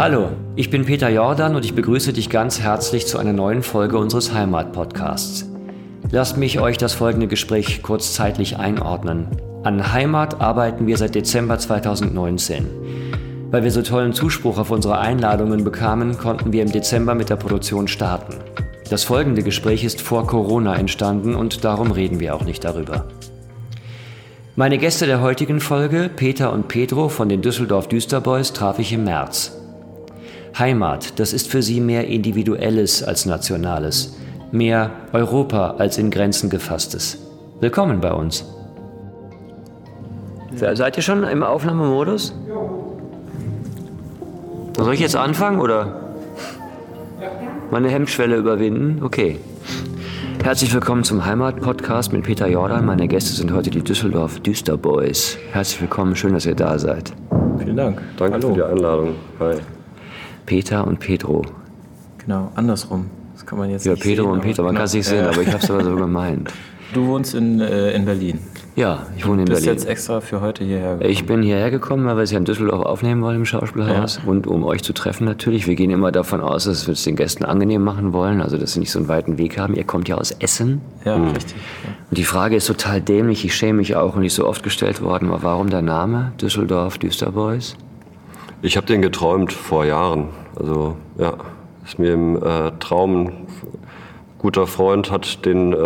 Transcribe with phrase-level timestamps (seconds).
[0.00, 3.98] Hallo, ich bin Peter Jordan und ich begrüße dich ganz herzlich zu einer neuen Folge
[3.98, 5.46] unseres Heimat-Podcasts.
[6.10, 9.28] Lasst mich euch das folgende Gespräch kurz zeitlich einordnen.
[9.62, 12.66] An Heimat arbeiten wir seit Dezember 2019.
[13.50, 17.36] Weil wir so tollen Zuspruch auf unsere Einladungen bekamen, konnten wir im Dezember mit der
[17.36, 18.36] Produktion starten.
[18.88, 23.04] Das folgende Gespräch ist vor Corona entstanden und darum reden wir auch nicht darüber.
[24.56, 29.04] Meine Gäste der heutigen Folge, Peter und Pedro von den Düsseldorf Düsterboys, traf ich im
[29.04, 29.59] März.
[30.58, 34.16] Heimat, das ist für sie mehr Individuelles als Nationales,
[34.52, 37.18] mehr Europa als in Grenzen gefasstes.
[37.60, 38.44] Willkommen bei uns.
[40.54, 42.34] Seid ihr schon im Aufnahmemodus?
[44.76, 46.00] Soll ich jetzt anfangen oder
[47.70, 49.02] meine Hemmschwelle überwinden?
[49.02, 49.38] Okay.
[50.42, 52.84] Herzlich willkommen zum Heimat-Podcast mit Peter Jordan.
[52.86, 55.38] Meine Gäste sind heute die Düsseldorf Düsterboys.
[55.52, 57.12] Herzlich willkommen, schön, dass ihr da seid.
[57.58, 58.00] Vielen Dank.
[58.16, 58.48] Danke Hallo.
[58.48, 59.14] für die Einladung.
[59.38, 59.56] Hi.
[60.50, 61.42] Peter und Pedro.
[62.18, 63.06] Genau, andersrum.
[63.34, 64.78] Das kann man jetzt Ja, nicht Pedro sehen, und Peter, man genau.
[64.80, 65.30] kann es nicht sehen, Ja.
[65.30, 66.52] aber ich habe es aber so gemeint.
[66.92, 68.40] Du wohnst in, äh, in Berlin.
[68.74, 69.78] Ja, ich wohne in Du bist Berlin.
[69.78, 71.10] jetzt extra für heute hierher gekommen.
[71.12, 74.48] Ich bin hierher gekommen, weil wir es ja in Düsseldorf aufnehmen wollen im Schauspielhaus und
[74.48, 75.68] um euch zu treffen natürlich.
[75.68, 78.72] Wir gehen immer davon aus, dass wir es den Gästen angenehm machen wollen, also dass
[78.72, 79.74] sie nicht so einen weiten Weg haben.
[79.76, 80.80] Ihr kommt ja aus Essen.
[81.04, 81.54] Ja, richtig.
[81.84, 81.90] Ja.
[82.10, 84.64] Und die Frage ist total dämlich, ich schäme mich auch und die ist so oft
[84.64, 87.76] gestellt worden, aber warum der Name Düsseldorf Düsterboys?
[88.62, 90.28] Ich habe den geträumt vor Jahren.
[90.54, 91.32] Also ja,
[91.86, 93.26] ist mir im äh, Traum.
[93.26, 93.46] Ein
[94.38, 95.76] guter Freund hat den, äh,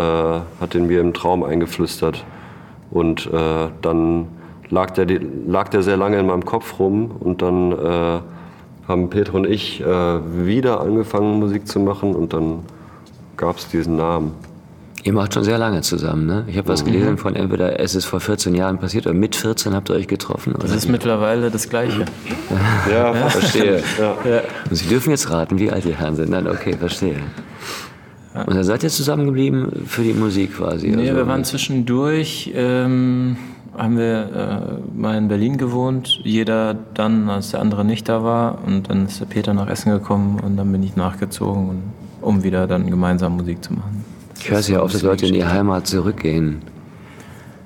[0.61, 2.25] hat den mir im Traum eingeflüstert.
[2.91, 4.27] Und äh, dann
[4.71, 5.07] lag der,
[5.47, 7.13] lag der sehr lange in meinem Kopf rum.
[7.21, 8.21] Und dann äh,
[8.89, 9.87] haben Peter und ich äh,
[10.45, 12.17] wieder angefangen, Musik zu machen.
[12.17, 12.65] Und dann
[13.37, 14.33] gab es diesen Namen.
[15.05, 16.45] Ihr macht schon sehr lange zusammen, ne?
[16.47, 19.75] Ich habe was gelesen von entweder es ist vor 14 Jahren passiert oder mit 14
[19.75, 20.55] habt ihr euch getroffen.
[20.55, 20.63] Oder?
[20.63, 22.07] Das ist mittlerweile das Gleiche.
[22.91, 23.83] Ja, Verstehe.
[23.99, 24.17] Ja.
[24.69, 26.31] Und Sie dürfen jetzt raten, wie alt die Herren sind.
[26.31, 27.17] Nein, okay, verstehe.
[28.35, 30.89] Und dann seid ihr zusammengeblieben für die Musik quasi?
[30.89, 33.37] Nee, also, wir waren zwischendurch, ähm,
[33.77, 36.21] haben wir äh, mal in Berlin gewohnt.
[36.25, 38.59] Jeder dann, als der andere nicht da war.
[38.67, 41.83] Und dann ist der Peter nach Essen gekommen und dann bin ich nachgezogen,
[42.21, 44.14] um wieder dann gemeinsam Musik zu machen.
[44.45, 46.61] Ich höre es ja oft, dass Leute in die Heimat zurückgehen.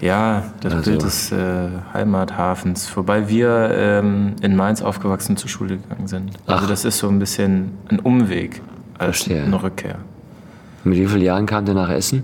[0.01, 5.79] Ja, das Also- Bild des äh, Heimathafens, wobei wir ähm, in Mainz aufgewachsen zur Schule
[5.79, 6.31] gegangen sind.
[6.47, 6.69] Also Ach.
[6.69, 8.63] das ist so ein bisschen ein Umweg
[8.97, 9.43] als Verstehe.
[9.43, 9.97] eine Rückkehr.
[10.85, 12.23] Mit wie vielen Jahren kamt ihr nach Essen?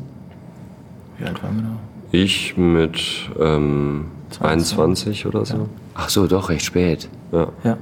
[1.19, 1.69] Wie alt waren wir da?
[2.13, 4.05] Ich mit ähm,
[4.39, 5.69] 21 oder so.
[5.97, 7.09] Ach so, doch, recht spät.
[7.33, 7.49] Ja.
[7.65, 7.77] Ja.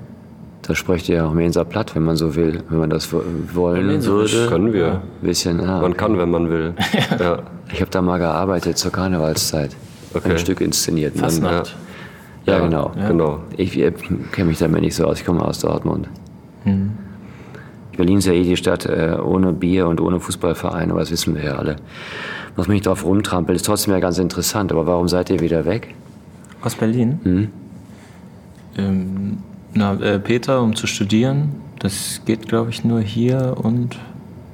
[0.62, 3.22] Da sprecht ihr ja auch Mensa platt, wenn man so will, wenn man das wo-
[3.52, 4.46] wollen würde.
[4.48, 5.02] Können wir.
[5.20, 5.94] Bisschen, ah, Man okay.
[5.94, 6.74] kann, wenn man will.
[7.18, 7.38] ja.
[7.72, 9.74] Ich habe da mal gearbeitet zur Karnevalszeit.
[10.14, 10.30] Okay.
[10.32, 11.14] Ein Stück inszeniert.
[11.16, 11.76] Dann- Fastnacht.
[12.46, 12.90] Ja, genau.
[13.08, 13.40] Genau.
[13.56, 13.92] Ich, äh,
[14.32, 15.20] kenne mich damit nicht so aus.
[15.20, 16.08] Ich komme aus Dortmund.
[16.64, 16.90] Mhm.
[17.96, 21.34] Berlin ist ja eh die Stadt äh, ohne Bier und ohne Fußballverein, aber das wissen
[21.34, 21.76] wir ja alle.
[22.56, 24.72] Muss mich drauf rumtrampeln, ist trotzdem ja ganz interessant.
[24.72, 25.94] Aber warum seid ihr wieder weg?
[26.62, 27.20] Aus Berlin?
[27.22, 27.48] Hm?
[28.78, 29.38] Ähm,
[29.74, 31.50] na, äh, Peter, um zu studieren.
[31.78, 33.98] Das geht, glaube ich, nur hier und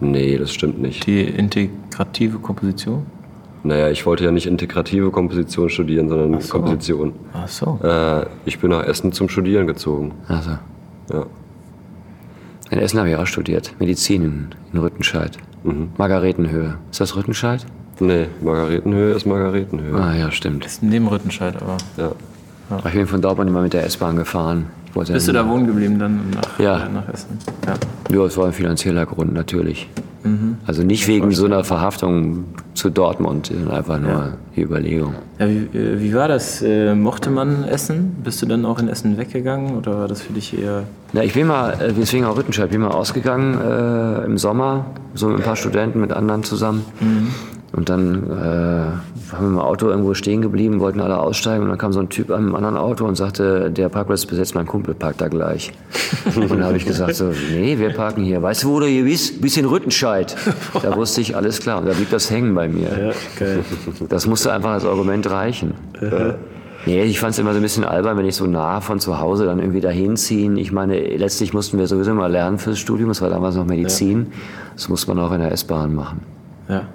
[0.01, 1.07] Nee, das stimmt nicht.
[1.07, 3.05] die integrative Komposition.
[3.65, 6.53] Naja, ich wollte ja nicht integrative Komposition studieren, sondern so.
[6.53, 7.13] Komposition.
[7.35, 7.79] Ach so.
[7.83, 10.13] Äh, ich bin nach Essen zum Studieren gezogen.
[10.29, 10.53] Also,
[11.13, 11.27] Ja.
[12.71, 13.75] in Essen habe ich auch studiert.
[13.81, 15.37] Medizin in, in Rüttenscheid.
[15.99, 16.77] Margaretenhöhe.
[16.91, 17.67] Ist das Rüttenscheid?
[18.01, 19.95] Nee, Margaretenhöhe ist Margaretenhöhe.
[20.01, 20.65] Ah ja, stimmt.
[20.65, 21.77] ist neben Rüttenscheid, aber.
[21.97, 22.13] Ja.
[22.87, 24.67] Ich bin von Dortmund immer mit der S-Bahn gefahren.
[24.95, 26.87] Bist du da wohnen geblieben dann nach, Ja.
[26.87, 27.39] äh, nach Essen?
[27.67, 28.17] Ja.
[28.19, 29.89] Ja, es war ein finanzieller Grund, natürlich.
[30.25, 30.57] Mhm.
[30.67, 32.45] Also nicht wegen so einer Verhaftung
[32.75, 35.15] zu Dortmund, sondern einfach nur die Überlegung.
[35.39, 36.61] Ja, wie, äh, wie war das?
[36.63, 38.17] Äh, mochte man Essen?
[38.25, 40.85] Bist du dann auch in Essen weggegangen oder war das für dich eher.
[41.13, 44.87] Ja, ich bin mal, äh, deswegen auch Rüttenscheid, ich bin mal ausgegangen äh, im Sommer,
[45.15, 46.85] so mit ein paar Studenten, mit anderen zusammen.
[47.73, 51.77] Und dann äh, haben wir im Auto irgendwo stehen geblieben, wollten alle aussteigen und dann
[51.77, 54.95] kam so ein Typ an einem anderen Auto und sagte, der Parkplatz besetzt, mein Kumpel
[54.95, 55.73] parkt da gleich.
[56.35, 58.43] und dann habe ich gesagt so, nee, wir parken hier.
[58.43, 59.45] Weißt du, wo du hier bist?
[59.59, 60.37] In Rüttenscheid.
[60.83, 61.79] Da wusste ich, alles klar.
[61.79, 63.13] Und da blieb das hängen bei mir.
[63.39, 63.61] geil.
[64.09, 65.75] Das musste einfach als Argument reichen.
[66.87, 69.19] Nee, ich fand es immer so ein bisschen albern, wenn ich so nah von zu
[69.19, 70.57] Hause dann irgendwie dahin ziehen.
[70.57, 73.09] Ich meine, letztlich mussten wir sowieso mal lernen fürs Studium.
[73.09, 74.29] Das war damals noch Medizin.
[74.75, 76.23] Das muss man auch in der S-Bahn machen.
[76.69, 76.89] Ja.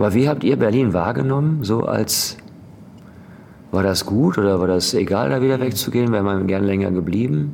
[0.00, 1.58] Aber wie habt ihr Berlin wahrgenommen?
[1.62, 2.38] So als,
[3.70, 6.10] war das gut oder war das egal, da wieder wegzugehen?
[6.10, 7.52] Wäre man gern länger geblieben?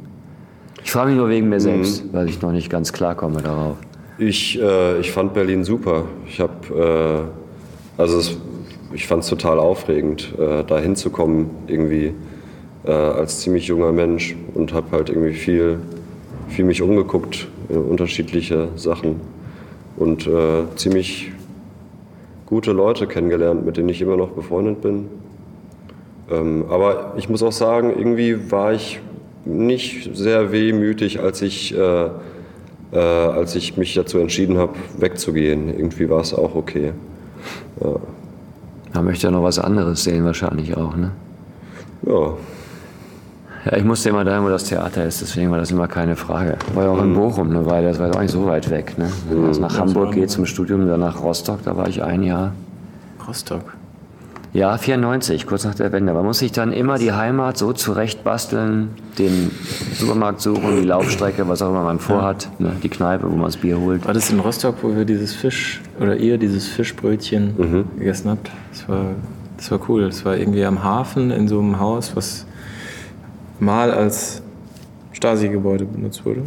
[0.85, 3.79] Ich frage mich nur wegen mir selbst, weil ich noch nicht ganz klarkomme darauf.
[4.19, 6.05] Ich, äh, ich fand Berlin super.
[6.29, 7.27] Ich habe,
[7.99, 8.37] äh, also es,
[8.93, 12.15] ich fand es total aufregend, äh, da hinzukommen irgendwie
[12.85, 15.81] äh, als ziemlich junger Mensch und habe halt irgendwie viel
[16.47, 19.21] viel mich umgeguckt, in unterschiedliche Sachen
[19.97, 21.33] und äh, ziemlich
[22.47, 25.09] gute Leute kennengelernt, mit denen ich immer noch befreundet bin.
[26.31, 29.01] Ähm, aber ich muss auch sagen, irgendwie war ich
[29.45, 32.07] nicht sehr wehmütig, als ich, äh,
[32.93, 35.69] äh, als ich mich dazu entschieden habe, wegzugehen.
[35.69, 36.93] Irgendwie war es auch okay.
[37.81, 37.97] Ja.
[38.95, 41.13] Man möchte ja noch was anderes sehen, wahrscheinlich auch, ne?
[42.07, 42.35] Ja.
[43.67, 46.57] Ja, ich musste immer dahin, wo das Theater ist, deswegen war das immer keine Frage.
[46.75, 48.97] War ja auch in Bochum eine Weile, das war doch nicht so weit weg.
[48.97, 49.11] Ne?
[49.29, 52.53] Wenn man nach Hamburg geht zum Studium, dann nach Rostock, da war ich ein Jahr.
[53.27, 53.75] Rostock.
[54.53, 56.15] Ja, 94, kurz nach der Wende.
[56.15, 59.51] Man muss sich dann immer die Heimat so zurechtbasteln, den
[59.95, 62.73] Supermarkt suchen, die Laufstrecke, was auch immer man vorhat, ne?
[62.83, 64.07] die Kneipe, wo man das Bier holt.
[64.07, 67.85] War das in Rostock, wo wir dieses Fisch oder ihr dieses Fischbrötchen Mhm.
[67.99, 68.51] gegessen habt?
[68.71, 69.01] Das war,
[69.57, 70.07] das war cool.
[70.07, 72.47] Das war irgendwie am Hafen in so einem Haus, was
[73.61, 74.43] mal als
[75.13, 76.43] Stasi-Gebäude benutzt wurde,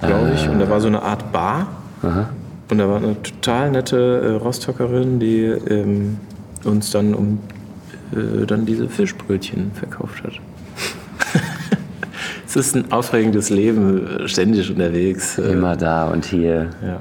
[0.00, 0.48] glaube ich.
[0.48, 1.68] Und da war so eine Art Bar.
[2.02, 2.30] Aha.
[2.70, 6.18] Und da war eine total nette äh, Rostockerin, die ähm,
[6.64, 7.38] uns dann um
[8.12, 10.32] äh, dann diese Fischbrötchen verkauft hat.
[12.46, 15.38] es ist ein aufregendes Leben, äh, ständig unterwegs.
[15.38, 16.70] äh, Immer da und hier.
[16.82, 17.00] Ja.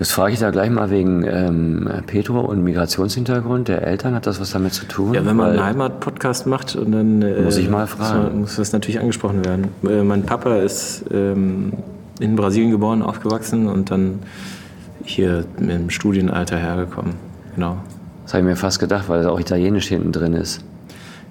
[0.00, 4.14] Das frage ich da gleich mal wegen ähm, Petro und Migrationshintergrund der Eltern.
[4.14, 5.12] Hat das was damit zu tun?
[5.14, 8.22] Ja, wenn man einen Heimat-Podcast macht und dann äh, Muss ich mal muss fragen.
[8.24, 9.68] man- Muss das natürlich angesprochen werden.
[9.86, 11.74] Äh, mein Papa ist ähm,
[12.18, 14.20] in Brasilien geboren, aufgewachsen und dann
[15.04, 17.14] hier im Studienalter hergekommen.
[17.54, 17.76] Genau.
[18.24, 20.64] Das habe ich mir fast gedacht, weil da auch Italienisch hinten drin ist.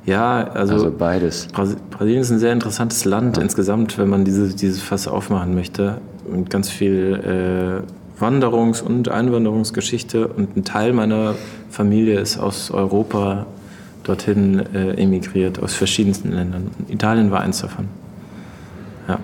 [0.05, 1.47] Ja, also, Also beides.
[1.49, 5.97] Brasi- Brasilien ist ein sehr interessantes Land insgesamt, wenn man diese, dieses Fass aufmachen möchte.
[6.31, 10.27] Und ganz viel äh, Wanderungs- und Einwanderungsgeschichte.
[10.27, 11.35] Und ein Teil meiner
[11.69, 13.45] Familie ist aus Europa
[14.03, 16.71] dorthin äh, emigriert, aus verschiedensten Ländern.
[16.87, 17.89] Italien war eins davon.
[19.07, 19.19] Ja.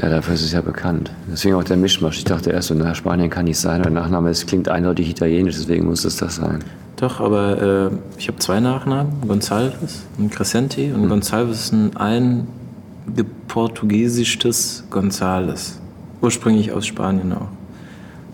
[0.00, 1.10] Ja, dafür ist es ja bekannt.
[1.30, 2.18] Deswegen auch der Mischmasch.
[2.18, 3.82] Ich dachte erst so, na, Spanien kann nicht sein.
[3.82, 6.62] Der Nachname es klingt eindeutig italienisch, deswegen muss es das sein.
[6.96, 10.92] Doch, aber äh, ich habe zwei Nachnamen, Gonçalves und Crescenti.
[10.92, 15.80] Und Gonçalves ist ein eingeportugiesischtes Gonzales.
[16.20, 17.48] Ursprünglich aus Spanien auch.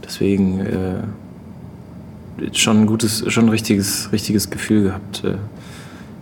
[0.04, 5.36] Deswegen äh, schon ein gutes, schon ein richtiges, richtiges Gefühl gehabt äh,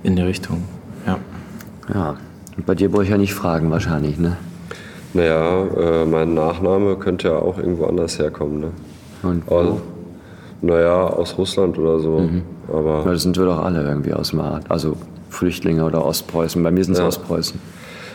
[0.02, 0.62] in die Richtung.
[1.06, 1.18] Ja.
[1.92, 2.16] Ja.
[2.56, 4.36] Und bei dir brauche ich ja nicht fragen wahrscheinlich, ne?
[5.14, 8.60] Naja, äh, mein Nachname könnte ja auch irgendwo anders herkommen.
[8.60, 8.70] Ne?
[9.22, 9.80] Und Aus,
[10.62, 12.28] naja, aus Russland oder so.
[12.68, 14.70] Aber Weil das sind wir doch alle irgendwie aus dem Art.
[14.70, 14.96] Also
[15.28, 16.62] Flüchtlinge oder Ostpreußen.
[16.62, 17.06] Bei mir sind es Ja.
[17.06, 17.60] Ostpreußen.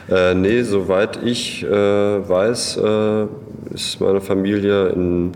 [0.09, 3.25] Äh, nee, soweit ich äh, weiß, äh,
[3.73, 5.31] ist meine Familie in,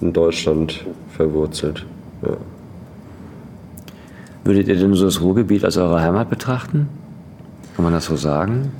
[0.00, 0.84] in Deutschland
[1.16, 1.86] verwurzelt.
[2.22, 2.36] Ja.
[4.44, 6.88] Würdet ihr denn so das Ruhrgebiet als eure Heimat betrachten?
[7.76, 8.72] Kann man das so sagen?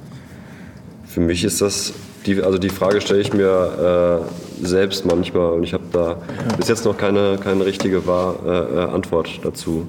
[1.06, 1.92] Für mich ist das,
[2.26, 4.22] die, also die Frage stelle ich mir
[4.62, 6.16] äh, selbst manchmal und ich habe da
[6.56, 9.86] bis jetzt noch keine, keine richtige Wahr, äh, äh, Antwort dazu.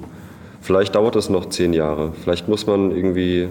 [0.60, 2.12] Vielleicht dauert es noch zehn Jahre.
[2.22, 3.48] Vielleicht muss man irgendwie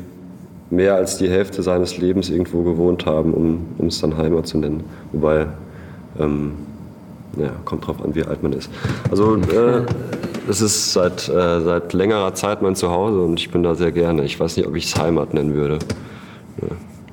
[0.70, 4.58] mehr als die Hälfte seines Lebens irgendwo gewohnt haben, um, um es dann Heimat zu
[4.58, 4.84] nennen.
[5.12, 5.48] Wobei,
[6.20, 6.54] ähm,
[7.38, 8.70] ja, kommt drauf an, wie alt man ist.
[9.10, 9.84] Also, äh,
[10.48, 14.24] das ist seit, äh, seit längerer Zeit mein Zuhause und ich bin da sehr gerne.
[14.24, 15.80] Ich weiß nicht, ob ich es Heimat nennen würde.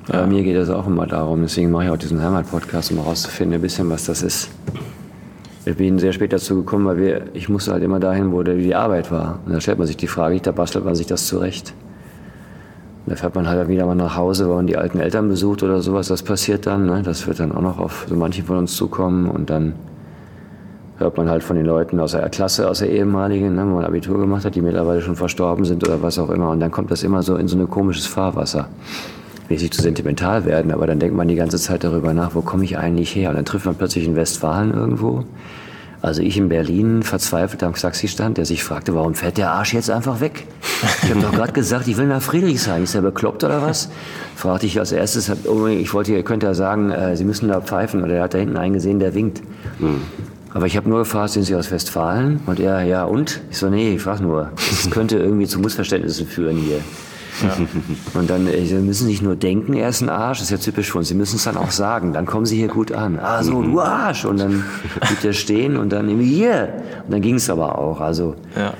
[0.07, 3.55] Bei mir geht es auch immer darum, deswegen mache ich auch diesen Heimat-Podcast, um herauszufinden,
[3.55, 4.49] ein bisschen, was das ist.
[5.65, 8.73] Ich bin sehr spät dazu gekommen, weil wir, ich musste halt immer dahin, wo die
[8.73, 9.39] Arbeit war.
[9.45, 11.73] Und da stellt man sich die Frage da bastelt man sich das zurecht.
[13.05, 15.81] Da fährt man halt wieder mal nach Hause, weil man die alten Eltern besucht oder
[15.81, 16.85] sowas, das passiert dann.
[16.85, 17.01] Ne?
[17.03, 19.73] Das wird dann auch noch auf so manche von uns zukommen und dann
[20.99, 23.85] hört man halt von den Leuten aus der Klasse, aus der ehemaligen, ne, wo man
[23.85, 26.49] Abitur gemacht hat, die mittlerweile schon verstorben sind oder was auch immer.
[26.49, 28.67] Und dann kommt das immer so in so ein komisches Fahrwasser.
[29.47, 32.41] Will nicht zu sentimental werden, aber dann denkt man die ganze Zeit darüber nach, wo
[32.41, 33.29] komme ich eigentlich her?
[33.29, 35.23] Und dann trifft man plötzlich in Westfalen irgendwo.
[36.01, 39.89] Also ich in Berlin verzweifelt am Taxistand, der sich fragte, warum fährt der Arsch jetzt
[39.89, 40.45] einfach weg?
[41.03, 42.83] Ich habe doch gerade gesagt, ich will nach Friedrichshain.
[42.83, 43.89] Ist der bekloppt oder was?
[44.35, 48.03] Fragte ich als erstes, ich wollte, ihr könnt ja sagen, äh, Sie müssen da pfeifen.
[48.03, 49.41] Oder er hat da hinten einen gesehen, der winkt.
[50.53, 52.39] Aber ich habe nur gefragt, sind Sie aus Westfalen?
[52.47, 53.41] Und er, ja und?
[53.51, 54.51] Ich so, nee, ich frage nur.
[54.55, 56.79] Das könnte irgendwie zu Missverständnissen führen hier.
[58.15, 60.71] Und dann, äh, Sie müssen nicht nur denken, er ist ein Arsch, das ist ja
[60.71, 61.07] typisch für uns.
[61.07, 63.17] Sie müssen es dann auch sagen, dann kommen Sie hier gut an.
[63.17, 64.25] Ah, so, du Arsch!
[64.25, 64.63] Und dann
[64.99, 66.73] blieb der stehen und dann irgendwie hier.
[67.05, 68.01] Und dann ging es aber auch.
[68.01, 68.73] Also, Ja.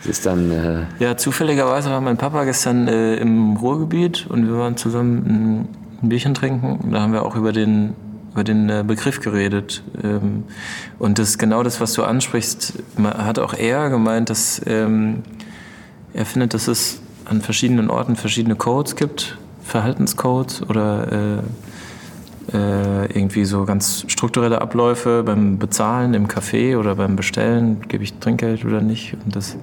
[0.00, 4.58] es ist dann, äh, Ja, zufälligerweise war mein Papa gestern äh, im Ruhrgebiet und wir
[4.58, 5.68] waren zusammen
[6.02, 6.90] ein, Bierchen trinken.
[6.92, 7.94] Da haben wir auch über den,
[8.36, 9.82] über den äh, Begriff geredet.
[10.04, 10.44] Ähm,
[10.98, 15.22] und das genau das, was du ansprichst, hat auch er gemeint, dass ähm,
[16.12, 21.42] er findet, dass es an verschiedenen Orten verschiedene Codes gibt, Verhaltenscodes oder
[22.52, 28.04] äh, äh, irgendwie so ganz strukturelle Abläufe beim Bezahlen im Café oder beim Bestellen, gebe
[28.04, 29.16] ich Trinkgeld oder nicht.
[29.24, 29.56] Und das,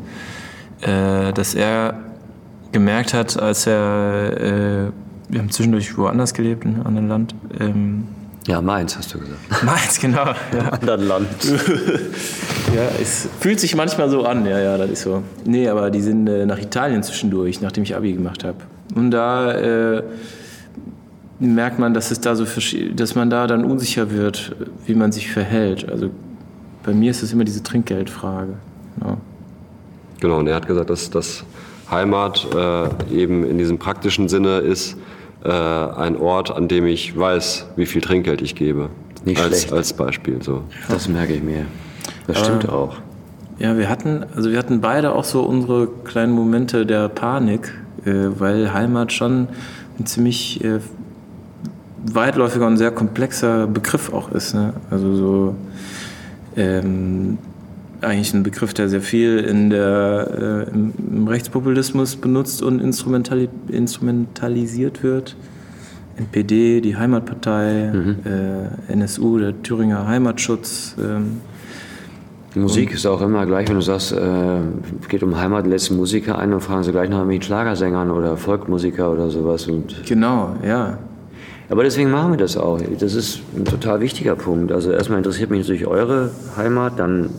[0.81, 1.93] dass er
[2.73, 4.91] gemerkt hat, als er,
[5.29, 7.35] wir haben zwischendurch woanders gelebt, in einem anderen Land.
[7.61, 8.03] Ähm,
[8.47, 9.39] ja, Mainz hast du gesagt.
[9.63, 10.25] Mainz, genau.
[10.53, 10.69] Ja.
[10.69, 11.27] anderen Land.
[12.75, 15.23] ja, es fühlt sich manchmal so an, ja, ja, das ist so.
[15.45, 18.57] Nee, aber die sind äh, nach Italien zwischendurch, nachdem ich Abi gemacht habe.
[18.95, 20.03] Und da äh,
[21.39, 22.45] merkt man, dass es da so
[22.95, 25.89] dass man da dann unsicher wird, wie man sich verhält.
[25.89, 26.09] Also
[26.83, 28.53] bei mir ist es immer diese Trinkgeldfrage.
[29.01, 29.17] Ja.
[30.19, 31.43] Genau, und er hat gesagt, dass das
[31.89, 34.97] Heimat äh, eben in diesem praktischen Sinne ist
[35.43, 38.89] äh, ein Ort, an dem ich weiß, wie viel Trinkgeld ich gebe.
[39.25, 39.73] Nicht als, schlecht.
[39.73, 40.63] als Beispiel so.
[40.89, 41.65] Das merke ich mir.
[42.27, 42.97] Das stimmt äh, auch.
[43.59, 47.73] Ja, wir hatten, also wir hatten beide auch so unsere kleinen Momente der Panik,
[48.05, 49.47] äh, weil Heimat schon
[49.99, 50.79] ein ziemlich äh,
[52.05, 54.53] weitläufiger und sehr komplexer Begriff auch ist.
[54.53, 54.73] Ne?
[54.89, 55.55] Also so
[56.55, 57.37] ähm,
[58.03, 63.49] eigentlich ein Begriff, der sehr viel in der, äh, im, im, Rechtspopulismus benutzt und instrumentali
[63.69, 65.35] instrumentalisiert wird.
[66.17, 68.15] NPD, die Heimatpartei, mhm.
[68.25, 70.95] äh, NSU, der Thüringer Heimatschutz.
[70.99, 71.41] Ähm,
[72.55, 74.59] Musik ist auch immer gleich, wenn du sagst, äh,
[75.09, 79.11] geht um Heimat, lässt Musiker ein, dann fragen sie gleich nach mit Schlagersängern oder Folkmusiker
[79.11, 79.67] oder sowas.
[79.67, 80.99] Und genau, ja.
[81.69, 82.79] Aber deswegen machen wir das auch.
[82.99, 84.71] Das ist ein total wichtiger Punkt.
[84.71, 87.31] Also erstmal interessiert mich natürlich eure Heimat, dann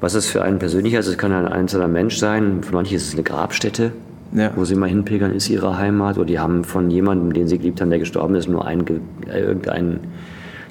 [0.00, 1.06] was es für einen persönlich ist.
[1.06, 2.62] Es kann ein einzelner Mensch sein.
[2.62, 3.92] Für manche ist es eine Grabstätte,
[4.32, 4.50] ja.
[4.54, 6.16] wo sie mal hinpilgern, ist ihre Heimat.
[6.16, 8.84] Oder die haben von jemandem, den sie geliebt haben, der gestorben ist, nur ein,
[9.28, 10.00] äh, irgendein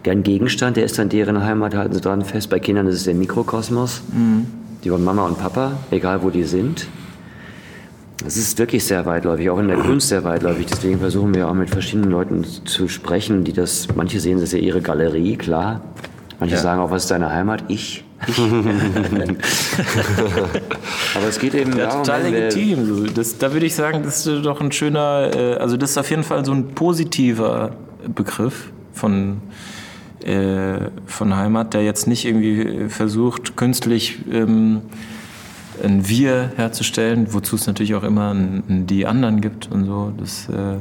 [0.06, 2.50] ein Gegenstand, der ist dann deren Heimat, halten sie dran fest.
[2.50, 4.02] Bei Kindern ist es der Mikrokosmos.
[4.12, 4.48] Mhm.
[4.84, 6.88] Die wollen Mama und Papa, egal wo die sind.
[8.26, 10.68] Es ist wirklich sehr weitläufig, auch in der Kunst sehr weitläufig.
[10.68, 14.60] Deswegen versuchen wir auch mit verschiedenen Leuten zu sprechen, die das, manche sehen das ja
[14.60, 15.82] ihre Galerie, klar.
[16.40, 16.62] Manche ja.
[16.62, 17.66] sagen auch, was ist deine Heimat?
[17.68, 18.06] Ich.
[21.16, 23.14] Aber es geht eben ja, darum, total legitim.
[23.14, 26.10] Das, da würde ich sagen, das ist doch ein schöner, äh, also das ist auf
[26.10, 27.76] jeden Fall so ein positiver
[28.08, 29.42] Begriff von,
[30.24, 34.82] äh, von Heimat, der jetzt nicht irgendwie versucht, künstlich ähm,
[35.84, 40.14] ein Wir herzustellen, wozu es natürlich auch immer ein, ein die anderen gibt und so.
[40.18, 40.78] Das, äh,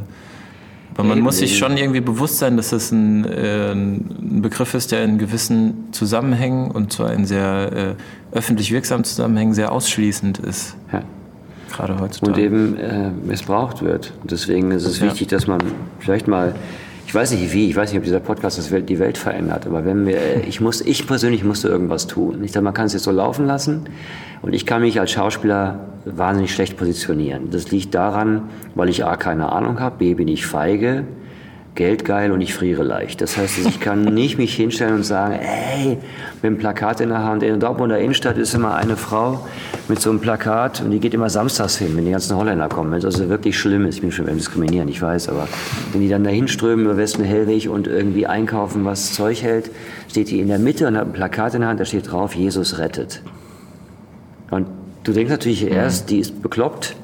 [0.95, 4.93] aber man muss sich schon irgendwie bewusst sein, dass das ein, äh, ein Begriff ist,
[4.93, 7.97] der in gewissen Zusammenhängen und zwar in sehr
[8.33, 10.77] äh, öffentlich wirksamen Zusammenhängen sehr ausschließend ist.
[10.93, 11.03] Ja.
[11.73, 12.33] Gerade heutzutage.
[12.33, 14.13] Und eben äh, missbraucht wird.
[14.25, 15.07] Deswegen ist es ja.
[15.07, 15.61] wichtig, dass man
[16.01, 16.55] vielleicht mal
[17.13, 19.67] ich weiß nicht wie, ich weiß nicht, ob dieser Podcast das Welt, die Welt verändert,
[19.67, 22.43] aber wenn wir, ich muss, ich persönlich musste irgendwas tun.
[22.43, 23.85] Ich dachte, man kann es jetzt so laufen lassen
[24.41, 27.51] und ich kann mich als Schauspieler wahnsinnig schlecht positionieren.
[27.51, 31.05] Das liegt daran, weil ich A, keine Ahnung habe, B, bin ich feige,
[31.75, 33.21] geldgeil und ich friere leicht.
[33.21, 35.99] Das heißt, ich kann nicht mich hinstellen und sagen, ey,
[36.43, 37.43] mit einem Plakat in der Hand.
[37.43, 39.47] In der Dortmunder Innenstadt ist immer eine Frau
[39.89, 43.01] mit so einem Plakat und die geht immer samstags hin, wenn die ganzen Holländer kommen.
[43.01, 43.97] Das ist wirklich schlimm ist.
[43.97, 45.49] Ich bin schon beim Diskriminieren, ich weiß, aber
[45.93, 49.71] wenn die dann dahin strömen über Westen Hellwig und irgendwie einkaufen, was Zeug hält,
[50.09, 52.35] steht die in der Mitte und hat ein Plakat in der Hand, da steht drauf,
[52.35, 53.23] Jesus rettet.
[54.51, 54.67] Und
[55.05, 56.97] du denkst natürlich erst, die ist bekloppt,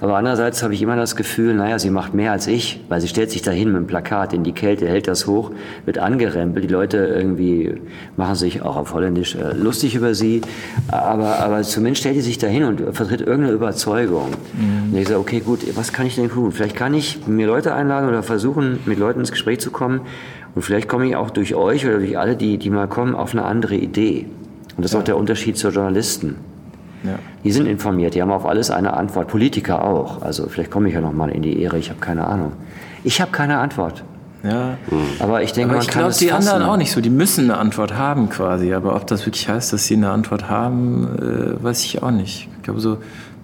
[0.00, 3.08] aber andererseits habe ich immer das Gefühl, naja, sie macht mehr als ich, weil sie
[3.08, 5.52] stellt sich dahin mit dem Plakat in die Kälte, hält das hoch,
[5.84, 6.64] wird angerempelt.
[6.64, 7.74] Die Leute irgendwie
[8.16, 10.42] machen sich auch auf Holländisch äh, lustig über sie.
[10.88, 14.30] Aber, aber zumindest stellt sie sich dahin und vertritt irgendeine Überzeugung.
[14.30, 14.92] Mhm.
[14.92, 16.52] Und ich sage, okay, gut, was kann ich denn tun?
[16.52, 20.02] Vielleicht kann ich mir Leute einladen oder versuchen, mit Leuten ins Gespräch zu kommen.
[20.54, 23.32] Und vielleicht komme ich auch durch euch oder durch alle, die, die mal kommen, auf
[23.32, 24.26] eine andere Idee.
[24.76, 25.00] Und das ist ja.
[25.00, 26.36] auch der Unterschied zu Journalisten.
[27.04, 27.18] Ja.
[27.44, 29.28] Die sind informiert, die haben auf alles eine Antwort.
[29.28, 30.22] Politiker auch.
[30.22, 32.52] Also vielleicht komme ich ja noch mal in die Ehre, ich habe keine Ahnung.
[33.04, 34.02] Ich habe keine Antwort.
[34.42, 34.76] Ja.
[35.18, 36.48] Aber ich denke, aber ich glaube, die fassen.
[36.48, 37.00] anderen auch nicht so.
[37.00, 38.72] Die müssen eine Antwort haben quasi.
[38.74, 42.48] Aber ob das wirklich heißt, dass sie eine Antwort haben, äh, weiß ich auch nicht.
[42.56, 42.98] Ich glaube, so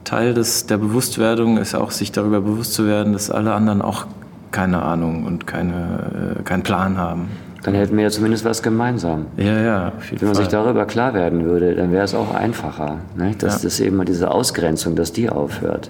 [0.05, 4.07] Teil des, der Bewusstwerdung ist auch, sich darüber bewusst zu werden, dass alle anderen auch
[4.51, 7.31] keine Ahnung und keine, äh, keinen Plan haben.
[7.63, 9.27] Dann hätten wir ja zumindest was gemeinsam.
[9.37, 10.45] Ja, ja, Wenn man Fall.
[10.45, 12.99] sich darüber klar werden würde, dann wäre es auch einfacher.
[13.17, 13.35] Ne?
[13.39, 13.69] Dass ja.
[13.69, 15.89] das eben mal diese Ausgrenzung, dass die aufhört.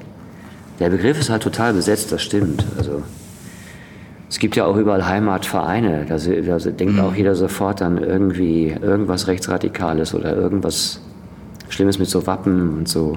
[0.81, 2.67] Der Begriff ist halt total besetzt, das stimmt.
[2.77, 3.03] Also,
[4.29, 6.05] es gibt ja auch überall Heimatvereine.
[6.07, 7.01] Da, da denkt mhm.
[7.01, 11.01] auch jeder sofort an irgendwie irgendwas Rechtsradikales oder irgendwas
[11.69, 13.17] Schlimmes mit so Wappen und so.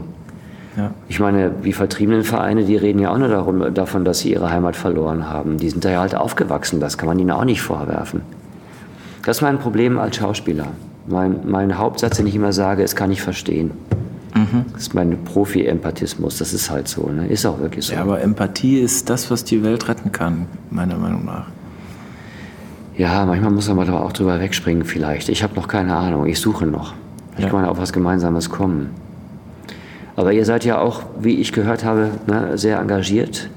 [0.77, 0.91] Ja.
[1.07, 4.51] Ich meine, die vertriebenen Vereine, die reden ja auch nur darum, davon, dass sie ihre
[4.51, 5.57] Heimat verloren haben.
[5.57, 8.21] Die sind da ja halt aufgewachsen, das kann man ihnen auch nicht vorwerfen.
[9.25, 10.67] Das ist mein Problem als Schauspieler.
[11.07, 13.71] Mein, mein Hauptsatz, den ich immer sage, ist, kann ich verstehen.
[14.35, 14.65] Mhm.
[14.73, 17.27] Das ist mein Profi-Empathismus, das ist halt so, ne?
[17.27, 17.93] ist auch wirklich so.
[17.93, 21.47] Ja, aber Empathie ist das, was die Welt retten kann, meiner Meinung nach.
[22.97, 25.29] Ja, manchmal muss man aber auch drüber wegspringen vielleicht.
[25.29, 26.93] Ich habe noch keine Ahnung, ich suche noch.
[27.37, 27.49] Ich Ja.
[27.49, 28.89] kann auf was Gemeinsames kommen.
[30.15, 33.49] Aber ihr seid ja auch, wie ich gehört habe, ne, sehr engagiert,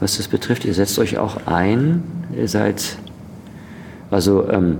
[0.00, 0.64] was das betrifft.
[0.64, 2.02] Ihr setzt euch auch ein.
[2.34, 2.96] Ihr seid,
[4.10, 4.78] also ähm,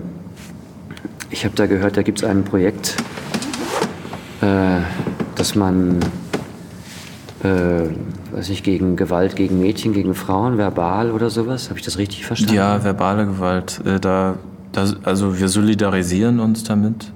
[1.30, 2.96] ich habe da gehört, da gibt es ein Projekt,
[4.40, 4.80] äh,
[5.34, 5.98] dass man,
[7.42, 7.88] äh,
[8.32, 11.68] weiß ich, gegen Gewalt gegen Mädchen, gegen Frauen, verbal oder sowas.
[11.68, 12.54] Habe ich das richtig verstanden?
[12.54, 13.80] Ja, verbale Gewalt.
[13.84, 14.36] Äh, da,
[14.72, 17.12] da, also wir solidarisieren uns damit.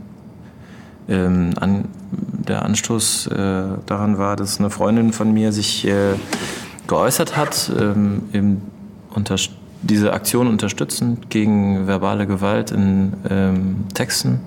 [1.08, 6.14] Ähm, an, der Anstoß äh, daran war, dass eine Freundin von mir sich äh,
[6.86, 8.62] geäußert hat, ähm, eben
[9.14, 9.36] unter,
[9.82, 14.40] diese Aktion unterstützend gegen verbale Gewalt in ähm, Texten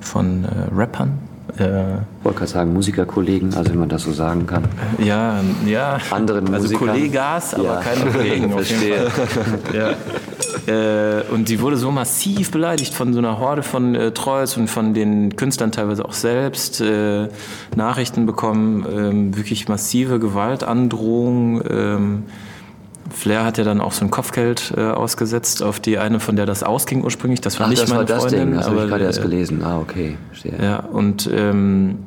[0.00, 1.18] von äh, Rappern.
[1.58, 4.64] Äh, Ich wollte gerade sagen, Musikerkollegen, also wenn man das so sagen kann.
[4.98, 5.98] ja, ja.
[6.10, 6.88] Anderen also Musikern.
[6.88, 7.80] Kollegas, aber Ja.
[7.80, 8.52] keine Kollegen.
[8.54, 9.10] auf jeden Verstehe.
[9.10, 9.76] Fall.
[9.76, 9.90] ja.
[10.72, 14.68] Äh, und sie wurde so massiv beleidigt von so einer Horde von äh, Trolls und
[14.68, 16.80] von den Künstlern teilweise auch selbst.
[16.80, 17.28] Äh,
[17.74, 22.22] Nachrichten bekommen, ähm, wirklich massive Gewaltandrohungen.
[23.12, 26.46] Flair hat ja dann auch so ein Kopfgeld äh, ausgesetzt auf die eine, von der
[26.46, 27.40] das ausging ursprünglich.
[27.40, 28.50] Das war Ach, nicht das meine war das Freundin.
[28.50, 29.62] Ding, das habe ich gerade erst äh, gelesen.
[29.62, 30.54] Ah, okay, verstehe.
[30.60, 31.98] ja, und ähm,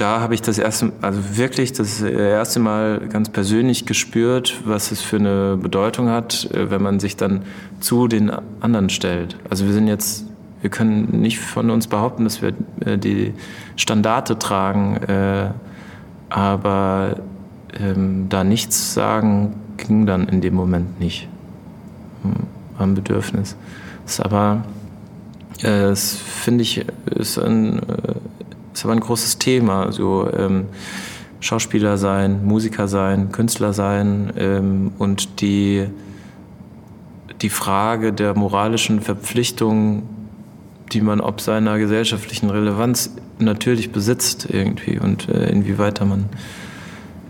[0.00, 5.02] da habe ich das erste, also wirklich das erste Mal ganz persönlich gespürt, was es
[5.02, 7.42] für eine Bedeutung hat, äh, wenn man sich dann
[7.80, 8.30] zu den
[8.60, 9.36] anderen stellt.
[9.50, 10.24] Also wir sind jetzt,
[10.62, 12.54] wir können nicht von uns behaupten, dass wir
[12.84, 13.34] äh, die
[13.76, 15.50] Standarte tragen, äh,
[16.30, 17.16] aber
[17.78, 19.54] ähm, da nichts sagen
[19.86, 21.28] ging dann in dem Moment nicht.
[22.22, 22.34] Hm,
[22.76, 23.56] War ein Bedürfnis.
[24.06, 24.64] Ist aber
[25.62, 28.14] äh, Das finde ich ist ein, äh,
[28.72, 29.84] ist aber ein großes Thema.
[29.84, 30.66] Also ähm,
[31.40, 35.86] Schauspieler sein, Musiker sein, Künstler sein ähm, und die,
[37.40, 40.02] die Frage der moralischen Verpflichtung,
[40.92, 46.28] die man ob seiner gesellschaftlichen Relevanz natürlich besitzt irgendwie und äh, inwieweit man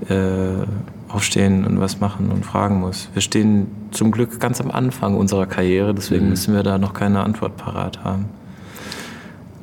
[0.09, 0.67] äh,
[1.15, 3.09] aufstehen und was machen und fragen muss.
[3.13, 7.23] Wir stehen zum Glück ganz am Anfang unserer Karriere, deswegen müssen wir da noch keine
[7.23, 8.27] Antwort parat haben.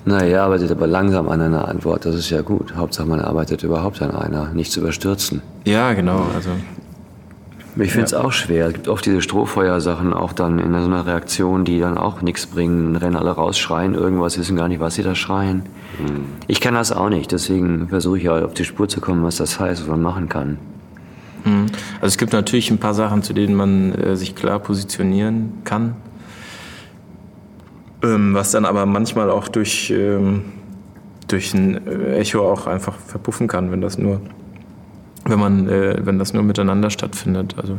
[0.05, 2.75] Naja, arbeitet aber langsam an einer Antwort, das ist ja gut.
[2.77, 5.41] Hauptsache, man arbeitet überhaupt an einer, nicht zu überstürzen.
[5.65, 6.25] Ja, genau.
[6.33, 6.51] Also
[7.75, 8.67] Ich finde es auch schwer.
[8.67, 12.47] Es gibt oft diese Strohfeuersachen auch dann in so einer Reaktion, die dann auch nichts
[12.47, 12.95] bringen.
[12.95, 15.63] Rennen alle raus, schreien irgendwas, wissen gar nicht, was sie da schreien.
[16.47, 19.37] Ich kann das auch nicht, deswegen versuche ich ja auf die Spur zu kommen, was
[19.37, 20.57] das heißt, was man machen kann.
[21.95, 25.95] Also es gibt natürlich ein paar Sachen, zu denen man äh, sich klar positionieren kann.
[28.03, 30.43] Ähm, was dann aber manchmal auch durch, ähm,
[31.27, 34.21] durch ein äh, Echo auch einfach verpuffen kann, wenn das nur,
[35.25, 37.55] wenn man, äh, wenn das nur miteinander stattfindet.
[37.57, 37.73] Also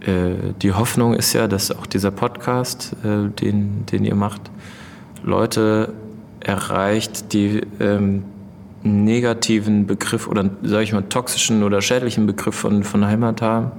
[0.00, 4.50] äh, die Hoffnung ist ja, dass auch dieser Podcast, äh, den, den ihr macht,
[5.22, 5.92] Leute
[6.40, 8.24] erreicht, die ähm,
[8.84, 13.72] negativen Begriff oder, sage ich mal, toxischen oder schädlichen Begriff von, von Heimat haben.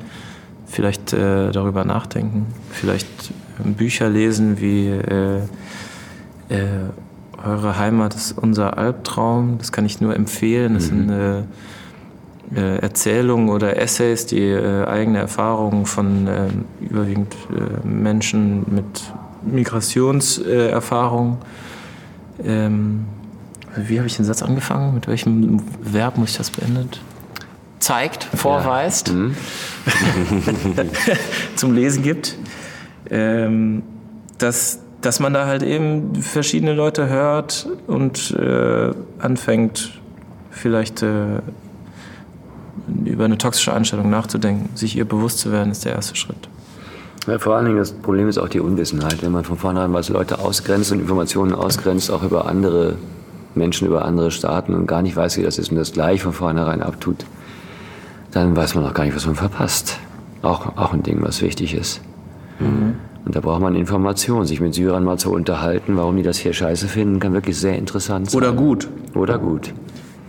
[0.67, 3.31] Vielleicht äh, darüber nachdenken, vielleicht
[3.63, 5.37] Bücher lesen wie äh,
[6.49, 6.89] äh,
[7.45, 9.57] Eure Heimat ist unser Albtraum.
[9.59, 10.73] Das kann ich nur empfehlen.
[10.73, 11.41] Das sind äh,
[12.55, 16.27] äh, Erzählungen oder Essays, die äh, eigene Erfahrungen von
[16.81, 17.35] überwiegend
[17.83, 19.13] Menschen mit
[19.43, 21.37] Migrationserfahrung.
[22.43, 23.05] Ähm,
[23.77, 24.93] wie habe ich den Satz angefangen?
[24.93, 26.99] Mit welchem Verb muss ich das beendet?
[27.79, 29.13] Zeigt, vorweist,
[31.55, 32.37] zum Lesen gibt.
[33.09, 33.83] Ähm,
[34.37, 39.99] dass, dass man da halt eben verschiedene Leute hört und äh, anfängt,
[40.49, 41.41] vielleicht äh,
[43.05, 44.75] über eine toxische Einstellung nachzudenken.
[44.75, 46.49] Sich ihr bewusst zu werden, ist der erste Schritt.
[47.27, 49.21] Ja, vor allen Dingen das Problem ist auch die Unwissenheit.
[49.23, 52.97] Wenn man von vornherein was Leute ausgrenzt und Informationen ausgrenzt, auch über andere
[53.55, 56.33] Menschen, über andere Staaten und gar nicht weiß, wie das ist und das gleich von
[56.33, 57.25] vornherein abtut,
[58.31, 59.97] dann weiß man auch gar nicht, was man verpasst.
[60.41, 62.01] Auch, auch ein Ding, was wichtig ist.
[62.59, 64.45] Und da braucht man Informationen.
[64.45, 67.77] Sich mit Syrern mal zu unterhalten, warum die das hier scheiße finden, kann wirklich sehr
[67.77, 68.37] interessant sein.
[68.37, 68.87] Oder gut.
[69.15, 69.73] Oder gut.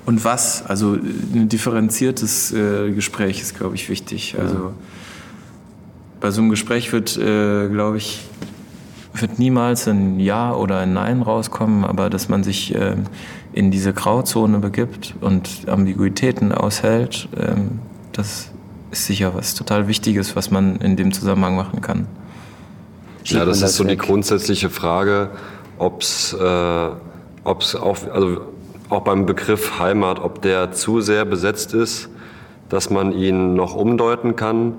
[0.06, 0.64] Und was?
[0.64, 4.36] Also ein differenziertes äh, Gespräch ist, glaube ich, wichtig.
[4.40, 4.72] Also
[6.20, 8.24] bei so einem Gespräch wird, äh, glaube ich,
[9.22, 13.04] wird niemals ein Ja oder ein Nein rauskommen, aber dass man sich ähm,
[13.52, 17.80] in diese Grauzone begibt und Ambiguitäten aushält, ähm,
[18.12, 18.50] das
[18.90, 22.06] ist sicher was total Wichtiges, was man in dem Zusammenhang machen kann.
[23.24, 24.00] Ja, das das ist so die weg?
[24.00, 25.30] grundsätzliche Frage,
[25.78, 26.88] ob es äh,
[27.46, 28.40] ob's auch, also
[28.88, 32.08] auch beim Begriff Heimat, ob der zu sehr besetzt ist,
[32.68, 34.74] dass man ihn noch umdeuten kann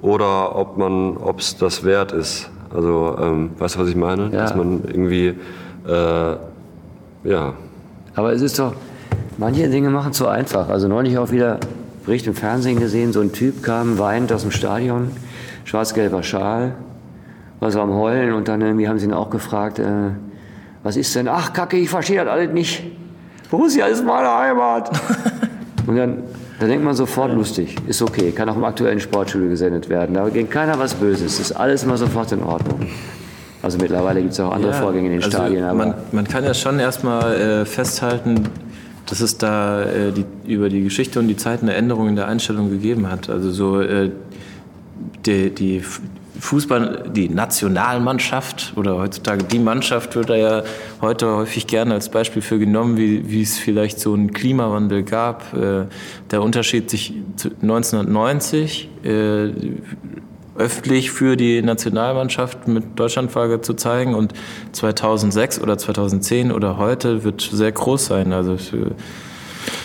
[0.00, 4.24] oder ob man, ob es das wert ist, Also, ähm, weißt du, was ich meine?
[4.24, 4.42] Ja.
[4.42, 5.34] Dass man irgendwie,
[5.86, 6.36] äh,
[7.24, 7.54] ja,
[8.14, 8.74] Aber es ist doch,
[9.38, 10.68] manche Dinge machen es so einfach.
[10.68, 11.58] Also neulich auch wieder
[12.04, 15.10] Bericht im Fernsehen gesehen, so ein Typ kam weinend aus dem Stadion,
[15.64, 16.74] schwarz-gelber Schal,
[17.60, 20.10] war so am Heulen und dann irgendwie haben sie ihn auch gefragt, äh,
[20.82, 21.28] was ist denn?
[21.28, 22.82] Ach Kacke, ich verstehe das alles nicht.
[23.50, 24.90] Borussia ist meine Heimat.
[25.86, 26.22] und dann,
[26.58, 30.14] da denkt man sofort lustig, ist okay, kann auch im aktuellen Sportstudio gesendet werden.
[30.14, 32.80] Da geht keiner was Böses, ist alles immer sofort in Ordnung.
[33.62, 35.64] Also mittlerweile gibt es auch andere Ja, Vorgänge in den also Stadien.
[35.64, 38.48] Aber Man, man kann ja schon erstmal äh, festhalten,
[39.06, 42.28] dass es da äh, die, über die Geschichte und die Zeit eine Änderung in der
[42.28, 43.30] Einstellung gegeben hat.
[43.30, 44.10] Also so äh,
[45.26, 45.82] die, die
[46.40, 50.62] Fußball, die Nationalmannschaft oder heutzutage die Mannschaft wird da ja
[51.00, 55.52] heute häufig gerne als Beispiel für genommen, wie, wie es vielleicht so einen Klimawandel gab.
[55.54, 55.86] Äh,
[56.30, 59.50] der Unterschied sich zu 1990 äh,
[60.56, 64.32] öffentlich für die Nationalmannschaft mit Deutschlandflagge zu zeigen und
[64.72, 68.32] 2006 oder 2010 oder heute wird sehr groß sein.
[68.32, 68.56] Also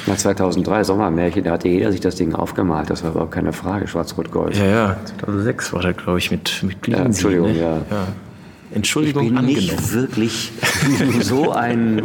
[0.06, 2.90] Na, 2003 Sommermärchen, da hatte jeder sich das Ding aufgemalt.
[2.90, 3.88] Das war überhaupt keine Frage.
[3.88, 4.58] Schwarz-Rot-Gold.
[4.58, 7.60] ja, ja, 2006 war der, glaube ich, mit, mit Glinsee, Entschuldigung, ne?
[7.60, 7.78] ja.
[8.74, 9.66] Entschuldigung Ich bin angenommen.
[9.68, 10.52] nicht wirklich
[11.22, 12.02] so ein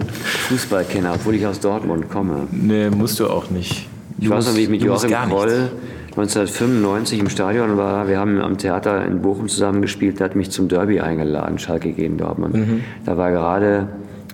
[0.49, 2.47] Fußballkenner, obwohl ich aus Dortmund komme.
[2.51, 3.89] Nee, musst du auch nicht.
[4.21, 5.11] Ich weiß noch, wie ich mit du Joachim.
[5.29, 5.71] Kroll
[6.11, 8.09] 1995 im Stadion war.
[8.09, 10.19] Wir haben am Theater in Bochum zusammengespielt.
[10.19, 12.55] Der hat mich zum Derby eingeladen, Schalke gegen Dortmund.
[12.55, 12.81] Mhm.
[13.07, 13.89] Da war gerade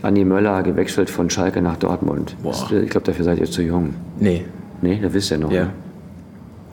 [0.04, 2.36] Andi Möller gewechselt von Schalke nach Dortmund.
[2.42, 2.52] Boah.
[2.52, 3.94] Das, ich glaube, dafür seid ihr zu jung.
[4.20, 4.44] Nee,
[4.82, 5.50] Nee, das wisst ihr noch.
[5.50, 5.64] ja.
[5.64, 5.70] Ne?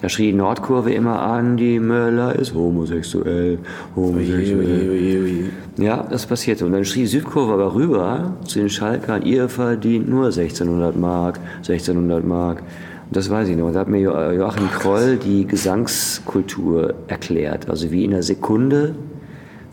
[0.01, 3.59] Da schrie die Nordkurve immer an, die Möller ist homosexuell,
[3.95, 5.51] homosexuell.
[5.77, 6.65] Ja, das passierte.
[6.65, 11.39] Und dann schrie die Südkurve aber rüber zu den Schalkern, ihr verdient nur 1600 Mark,
[11.57, 12.61] 1600 Mark.
[12.61, 13.67] Und das weiß ich noch.
[13.67, 17.69] Und da hat mir Jo- Joachim Kroll die Gesangskultur erklärt.
[17.69, 18.95] Also wie in einer Sekunde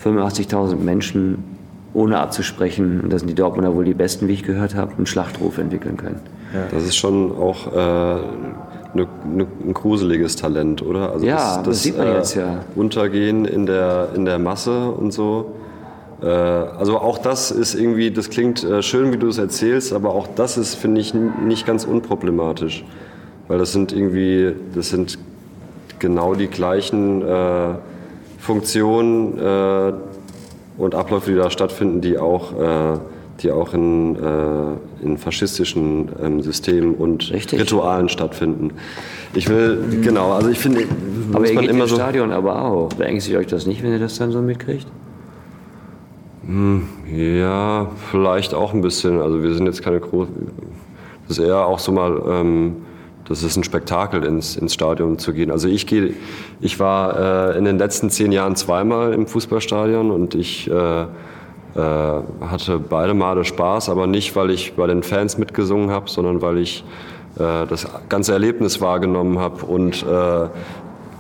[0.05, 1.39] 85.000 Menschen
[1.99, 5.07] ohne abzusprechen, und das sind die Dortmunder wohl die Besten, wie ich gehört habe, einen
[5.07, 6.21] Schlachtruf entwickeln können.
[6.71, 7.77] das ist schon auch äh,
[8.95, 11.13] ne, ne, ein gruseliges Talent, oder?
[11.13, 12.61] Also Ja, das sieht man jetzt ja.
[12.77, 15.55] Untergehen in der, in der Masse und so.
[16.23, 20.15] Äh, also auch das ist irgendwie, das klingt äh, schön, wie du es erzählst, aber
[20.15, 22.85] auch das ist, finde ich, nicht ganz unproblematisch.
[23.49, 25.19] Weil das sind irgendwie, das sind
[25.99, 27.75] genau die gleichen äh,
[28.39, 29.93] Funktionen äh,
[30.79, 32.99] und Abläufe, die da stattfinden, die auch, äh,
[33.41, 37.61] die auch in, äh, in faschistischen ähm, Systemen und Richtig.
[37.61, 38.71] Ritualen stattfinden.
[39.35, 40.85] Ich will, genau, also ich finde,
[41.31, 41.97] Aber muss ihr man geht immer ins so.
[41.97, 42.89] Stadion aber auch.
[42.95, 44.87] Beängstigt euch das nicht, wenn ihr das dann so mitkriegt?
[47.15, 49.21] Ja, vielleicht auch ein bisschen.
[49.21, 50.35] Also wir sind jetzt keine großen.
[51.29, 52.77] Das ist eher auch so mal, ähm,
[53.29, 55.51] das ist ein Spektakel, ins, ins Stadion zu gehen.
[55.51, 56.15] Also ich gehe,
[56.61, 61.07] ich war äh, in den letzten zehn Jahren zweimal im Fußballstadion und ich äh, äh,
[61.75, 66.59] hatte beide Male Spaß, aber nicht, weil ich bei den Fans mitgesungen habe, sondern weil
[66.59, 66.85] ich
[67.39, 70.49] äh, das ganze Erlebnis wahrgenommen habe und äh,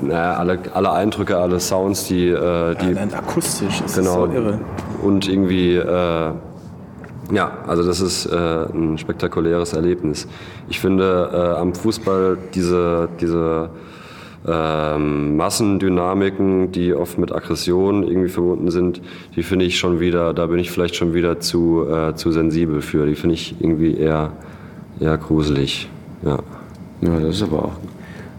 [0.00, 4.26] naja, alle, alle Eindrücke, alle Sounds, die, äh, die Allein akustisch ist Genau.
[4.26, 4.60] so irre.
[5.02, 6.30] Und irgendwie, äh,
[7.30, 10.26] ja, also das ist äh, ein spektakuläres Erlebnis.
[10.68, 13.70] Ich finde äh, am Fußball diese, diese
[14.46, 19.02] ähm, Massendynamiken, die oft mit Aggression irgendwie verbunden sind,
[19.36, 22.80] die finde ich schon wieder, da bin ich vielleicht schon wieder zu, äh, zu sensibel
[22.80, 23.06] für.
[23.06, 24.32] Die finde ich irgendwie eher,
[25.00, 25.88] eher gruselig.
[26.24, 26.38] Ja.
[27.00, 27.72] Ja, das ist aber auch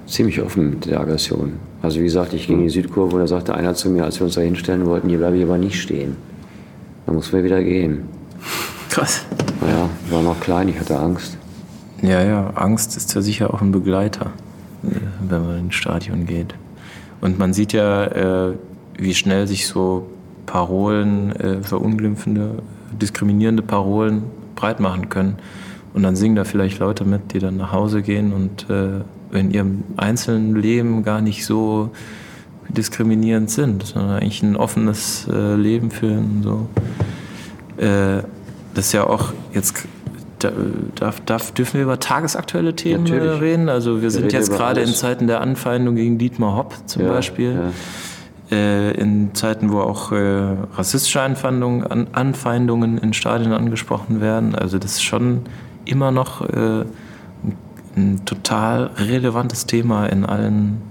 [0.05, 1.53] ziemlich offen mit der Aggression.
[1.81, 4.19] Also wie gesagt, ich ging in die Südkurve und da sagte einer zu mir, als
[4.19, 6.17] wir uns da hinstellen wollten, hier bleibe ich aber nicht stehen.
[7.05, 8.03] Da mussten wir wieder gehen.
[8.89, 9.25] Krass.
[10.09, 11.37] Ich war noch klein, ich hatte Angst.
[12.01, 14.31] Ja, ja, Angst ist ja sicher auch ein Begleiter,
[14.83, 14.95] äh,
[15.29, 16.55] wenn man ins Stadion geht.
[17.21, 18.53] Und man sieht ja, äh,
[18.97, 20.07] wie schnell sich so
[20.45, 22.63] Parolen, äh, verunglimpfende,
[22.99, 24.23] diskriminierende Parolen
[24.55, 25.35] breit machen können.
[25.93, 29.51] Und dann singen da vielleicht Leute mit, die dann nach Hause gehen und äh, in
[29.51, 31.91] ihrem einzelnen Leben gar nicht so
[32.69, 36.41] diskriminierend sind, sondern eigentlich ein offenes äh, Leben führen.
[36.43, 36.67] So.
[37.79, 38.23] Äh,
[38.73, 39.87] das ist ja auch jetzt.
[40.39, 40.51] Da,
[40.95, 43.41] darf, darf, dürfen wir über tagesaktuelle Themen äh, Natürlich.
[43.41, 43.67] reden?
[43.67, 44.87] Also wir sind reden jetzt gerade in.
[44.87, 47.55] Zeiten der Anfeindung gegen Dietmar Hopp zum Ja, Beispiel.
[48.51, 48.57] ja.
[48.57, 54.55] Äh, in Zeiten, wo auch äh, rassistische Anfeindungen, an, Anfeindungen in Stadien angesprochen werden.
[54.55, 55.41] Also das ist schon
[55.83, 56.85] immer noch äh, ein,
[57.97, 60.81] ein total relevantes Thema in allen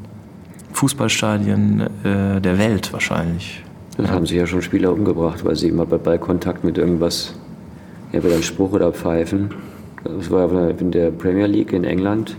[0.75, 3.65] Fußballstadien äh, der Welt wahrscheinlich.
[3.99, 7.35] Das haben sich ja schon Spieler umgebracht, weil sie immer bei Ballkontakt mit irgendwas,
[8.13, 9.51] ja, bei einen Spruch oder pfeifen.
[10.05, 12.37] Das war ja in der Premier League in England.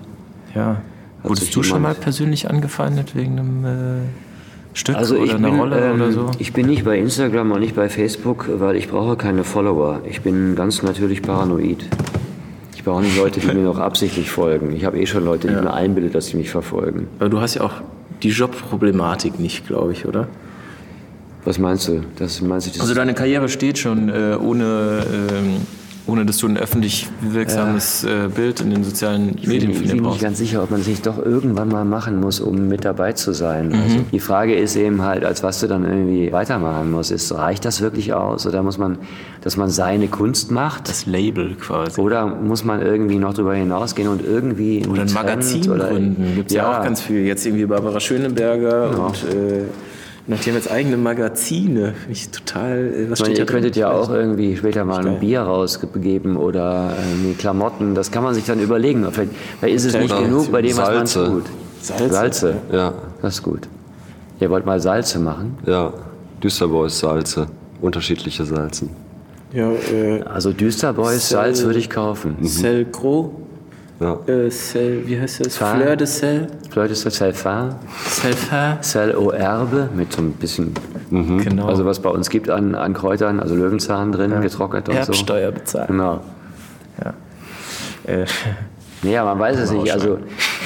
[0.56, 0.78] Ja.
[1.22, 5.50] Hat Wurdest du schon mal persönlich angefeindet wegen einem äh, Stück Also ich oder eine
[5.50, 6.32] bin, Rolle ähm, oder so?
[6.40, 10.00] ich bin nicht bei Instagram und nicht bei Facebook, weil ich brauche keine Follower.
[10.10, 11.86] Ich bin ganz natürlich paranoid.
[12.74, 14.74] Ich brauche nicht Leute, die mir noch absichtlich folgen.
[14.74, 17.08] Ich habe eh schon Leute, die mir einbilden, dass sie mich verfolgen.
[17.20, 17.74] Aber du hast ja auch
[18.24, 20.30] die Jobproblematik nicht, glaube ich, oder?
[21.46, 22.02] Was meinst du?
[22.18, 22.82] Das meinst du das?
[22.82, 25.56] Also deine Karriere steht schon äh, ohne, ähm,
[26.06, 29.92] ohne dass du ein öffentlich wirksames äh, Bild in den sozialen Medien von ich bin
[29.98, 30.22] nicht brauchst.
[30.22, 33.32] ganz sicher, ob man es nicht doch irgendwann mal machen muss, um mit dabei zu
[33.34, 33.74] sein.
[33.74, 37.64] Also die Frage ist eben halt, als was du dann irgendwie weitermachen musst, ist, reicht
[37.64, 38.46] das wirklich aus?
[38.46, 38.98] Oder muss man,
[39.42, 40.90] dass man seine Kunst macht?
[40.90, 42.02] Das Label quasi.
[42.02, 46.36] Oder muss man irgendwie noch darüber hinausgehen und irgendwie Oder ein Trend Magazin oder- gründen.
[46.36, 46.64] Gibt es ja.
[46.72, 47.22] Ja, auch ganz viel.
[47.26, 49.64] Jetzt irgendwie Barbara Schöneberger und äh,
[50.28, 51.94] und die haben jetzt eigene Magazine.
[51.94, 52.78] Finde ich total.
[52.78, 55.20] Äh, was Ich meine, steht ihr könntet ja auch irgendwie später mal ein.
[55.20, 57.96] Bier rausgeben oder irgendwie Klamotten.
[57.96, 59.06] Das kann man sich dann überlegen.
[59.12, 60.24] Vielleicht, vielleicht ist es nicht Salze.
[60.26, 61.44] genug bei dem, was man tut.
[61.82, 62.10] Salze.
[62.14, 62.54] Salze.
[62.72, 63.68] Ja, Das ist gut.
[64.40, 65.58] Ihr wollt mal Salze machen?
[65.66, 65.94] ja.
[66.44, 67.48] Düsterboys Salze.
[67.82, 68.90] Unterschiedliche Salzen.
[69.52, 72.38] Ja, äh, Also Düsterboys Salz würde ich kaufen.
[72.46, 73.32] Cell Gros.
[74.00, 74.18] Ja.
[74.28, 75.58] Äh, Cell, wie heißt das?
[75.58, 75.68] Fin.
[75.68, 76.48] Fleur de Sel.
[76.70, 77.76] Vielleicht ist das Celfin,
[78.08, 78.78] Cell Fin.
[78.82, 80.74] Cell au Herbe mit so ein bisschen,
[81.10, 81.68] Genau.
[81.68, 85.12] also was bei uns gibt an, an Kräutern, also Löwenzahn drin, getrocknet und so.
[85.12, 85.88] Erbsteuer bezahlen.
[85.88, 86.22] Genau.
[88.06, 88.26] Äh,
[89.02, 89.94] Nee, ja, man weiß es nicht.
[89.94, 90.20] Also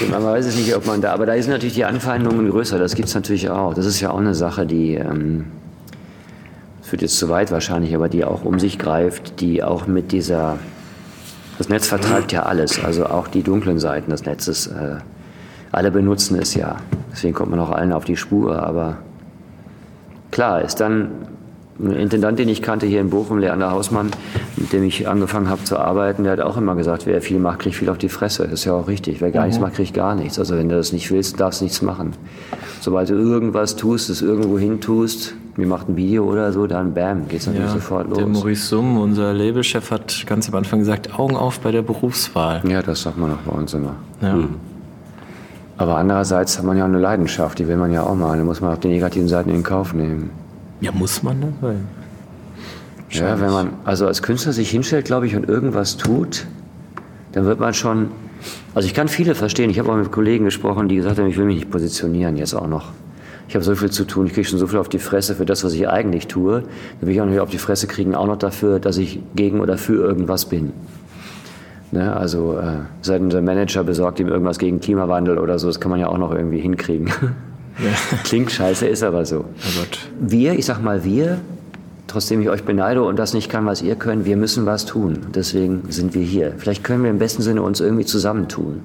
[0.09, 1.13] man weiß es nicht, ob man da.
[1.13, 2.79] Aber da sind natürlich die Anfeindungen größer.
[2.79, 3.75] Das gibt es natürlich auch.
[3.75, 5.45] Das ist ja auch eine Sache, die ähm,
[6.79, 10.11] das führt jetzt zu weit wahrscheinlich, aber die auch um sich greift, die auch mit
[10.11, 10.57] dieser.
[11.57, 14.67] Das Netz vertreibt ja alles, also auch die dunklen Seiten des Netzes.
[14.67, 14.97] Äh,
[15.71, 16.77] alle benutzen es ja.
[17.11, 18.61] Deswegen kommt man auch allen auf die Spur.
[18.61, 18.97] Aber
[20.31, 21.11] klar, ist dann
[21.79, 24.11] ein Intendant, den ich kannte hier in Bochum, Leander Hausmann,
[24.55, 27.59] mit dem ich angefangen habe zu arbeiten, der hat auch immer gesagt, wer viel macht,
[27.59, 28.43] kriegt viel auf die Fresse.
[28.43, 29.21] Das ist ja auch richtig.
[29.21, 30.37] Wer gar nichts macht, kriegt gar nichts.
[30.37, 32.13] Also wenn du das nicht willst, darfst du nichts machen.
[32.79, 36.93] Sobald du irgendwas tust, es irgendwo hin tust, mir macht ein Video oder so, dann
[36.93, 38.39] bam, geht's natürlich ja, sofort der los.
[38.39, 42.61] Maurice Summ, unser Labelchef, hat ganz am Anfang gesagt, Augen auf bei der Berufswahl.
[42.67, 43.95] Ja, das sagt man auch bei uns immer.
[44.21, 44.35] Ja.
[45.77, 48.37] Aber andererseits hat man ja auch eine Leidenschaft, die will man ja auch mal.
[48.37, 50.29] Da muss man auch die negativen Seiten in Kauf nehmen.
[50.81, 51.49] ja, muss man das?
[51.61, 51.75] Weil
[53.09, 56.47] Ja, wenn man also als Künstler sich hinstellt, glaube ich, und irgendwas tut,
[57.33, 58.09] dann wird man schon.
[58.75, 59.69] Also ich kann viele verstehen.
[59.69, 62.53] Ich habe auch mit Kollegen gesprochen, die gesagt haben, ich will mich nicht positionieren jetzt
[62.53, 62.91] auch noch.
[63.47, 65.45] Ich habe so viel zu tun, ich kriege schon so viel auf die Fresse für
[65.45, 66.61] das, was ich eigentlich tue.
[66.99, 69.59] Dann will ich auch noch auf die Fresse kriegen, auch noch dafür, dass ich gegen
[69.59, 70.71] oder für irgendwas bin.
[71.91, 75.91] Ne, also äh, sein sein Manager besorgt ihm irgendwas gegen Klimawandel oder so, das kann
[75.91, 77.11] man ja auch noch irgendwie hinkriegen.
[78.23, 79.41] Klingt scheiße, ist aber so.
[79.41, 79.85] Oh.
[80.19, 81.39] Wir, ich sag mal wir,
[82.07, 85.19] trotzdem ich euch beneide und das nicht kann, was ihr könnt, wir müssen was tun.
[85.35, 86.53] Deswegen sind wir hier.
[86.57, 88.81] Vielleicht können wir im besten Sinne uns irgendwie zusammentun.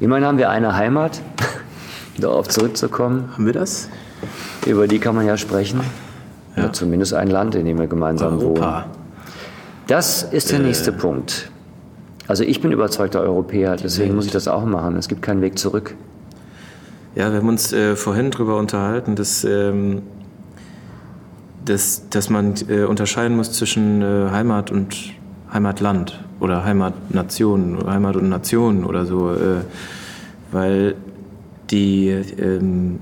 [0.00, 1.20] Immerhin haben wir eine Heimat,
[2.18, 3.30] darauf zurückzukommen.
[3.32, 3.88] haben wir das?
[4.66, 5.80] Über die kann man ja sprechen.
[6.56, 8.58] Oder zumindest ein Land, in dem wir gemeinsam wohnen.
[8.58, 8.86] Europa.
[9.86, 11.50] Das ist der nächste Punkt.
[12.26, 14.96] Also ich bin überzeugter Europäer, deswegen muss ich das auch machen.
[14.96, 15.94] Es gibt keinen Weg zurück.
[17.14, 20.02] Ja, wir haben uns äh, vorhin darüber unterhalten, dass, ähm,
[21.64, 24.96] dass, dass man äh, unterscheiden muss zwischen äh, Heimat und
[25.52, 29.62] Heimatland oder Heimatnation, oder Heimat und Nation oder so, äh,
[30.50, 30.96] weil
[31.70, 32.98] die, ähm,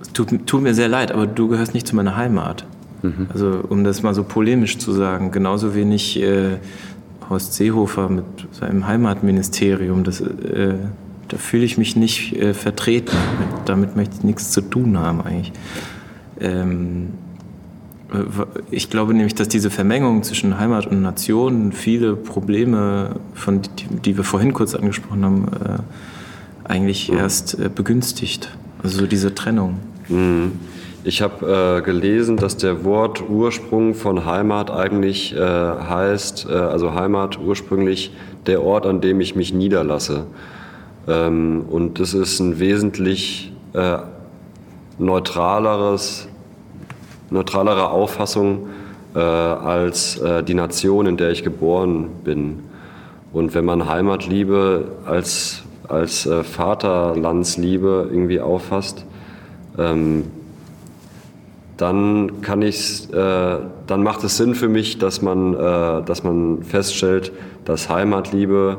[0.00, 2.64] es tut, tut mir sehr leid, aber du gehörst nicht zu meiner Heimat.
[3.32, 6.58] Also um das mal so polemisch zu sagen, genauso wenig äh,
[7.28, 10.74] Horst Seehofer mit seinem Heimatministerium, das, äh,
[11.28, 13.16] da fühle ich mich nicht äh, vertreten.
[13.64, 15.52] Damit möchte ich nichts zu tun haben eigentlich.
[16.40, 17.08] Ähm,
[18.12, 18.16] äh,
[18.70, 24.16] ich glaube nämlich, dass diese Vermengung zwischen Heimat und Nation viele Probleme, von, die, die
[24.16, 25.78] wir vorhin kurz angesprochen haben, äh,
[26.70, 28.48] eigentlich erst äh, begünstigt.
[28.82, 29.78] Also so diese Trennung.
[31.04, 37.38] Ich habe äh, gelesen, dass der Wortursprung von Heimat eigentlich äh, heißt, äh, also Heimat
[37.38, 38.12] ursprünglich
[38.46, 40.26] der Ort, an dem ich mich niederlasse.
[41.08, 43.98] Ähm, und das ist ein wesentlich äh,
[44.98, 46.28] neutraleres,
[47.30, 48.68] neutralere Auffassung
[49.14, 52.60] äh, als äh, die Nation, in der ich geboren bin.
[53.32, 59.04] Und wenn man Heimatliebe als, als äh, Vaterlandsliebe irgendwie auffasst,
[59.78, 60.24] ähm,
[61.76, 66.62] dann kann ich's, äh, dann macht es Sinn für mich, dass man, äh, dass man
[66.62, 67.32] feststellt,
[67.64, 68.76] dass Heimatliebe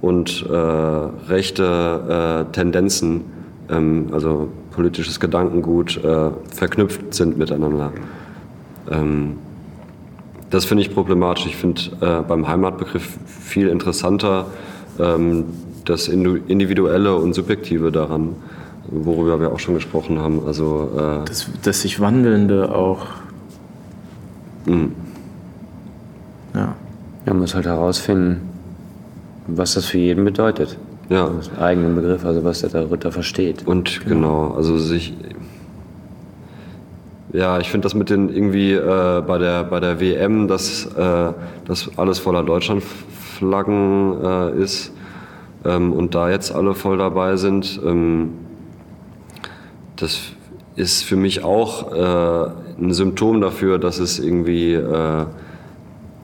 [0.00, 3.24] und äh, rechte äh, Tendenzen,
[3.68, 7.92] ähm, also politisches Gedankengut, äh, verknüpft sind miteinander.
[8.88, 9.38] Ähm,
[10.50, 11.46] das finde ich problematisch.
[11.46, 14.46] Ich finde äh, beim Heimatbegriff viel interessanter
[15.00, 15.44] ähm,
[15.88, 18.34] das Individuelle und Subjektive daran.
[18.90, 20.40] worüber wir auch schon gesprochen haben.
[20.46, 23.06] Also äh, Das, das sich Wandelnde auch.
[24.66, 24.88] mh,
[26.54, 26.74] Ja.
[27.26, 28.40] Man muss halt herausfinden,
[29.46, 30.78] was das für jeden bedeutet.
[31.10, 31.26] ja.
[31.28, 33.66] Das ist ein eigenen Begriff, also was der darunter versteht.
[33.66, 35.12] Und genau, also sich.
[37.34, 41.32] Ja, ich finde das mit den irgendwie äh, bei, der, bei der WM, dass äh,
[41.66, 44.92] das alles voller Deutschlandflaggen äh, ist
[45.64, 48.32] ähm, und da jetzt alle voll dabei sind, ähm,
[49.96, 50.20] das
[50.76, 55.26] ist für mich auch äh, ein Symptom dafür, dass es irgendwie äh,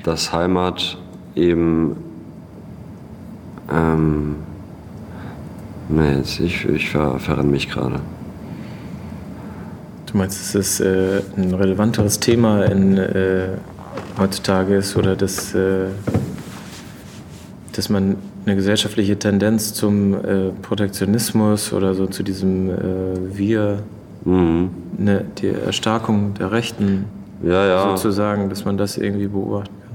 [0.02, 0.98] das Heimat
[1.34, 1.96] eben
[3.72, 4.36] ähm,
[5.88, 8.00] Nee, jetzt, ich, ich ver, verrenne mich gerade.
[10.06, 13.48] Du meinst, dass es äh, ein relevanteres Thema in, äh,
[14.18, 15.88] heutzutage ist oder dass, äh,
[17.72, 18.16] dass man
[18.46, 22.74] eine gesellschaftliche Tendenz zum äh, Protektionismus oder so zu diesem äh,
[23.32, 23.78] Wir,
[24.24, 24.70] Mhm.
[24.96, 27.04] ne, die Erstarkung der Rechten
[27.42, 27.88] Ja, ja.
[27.96, 29.94] sozusagen, dass man das irgendwie beobachten kann.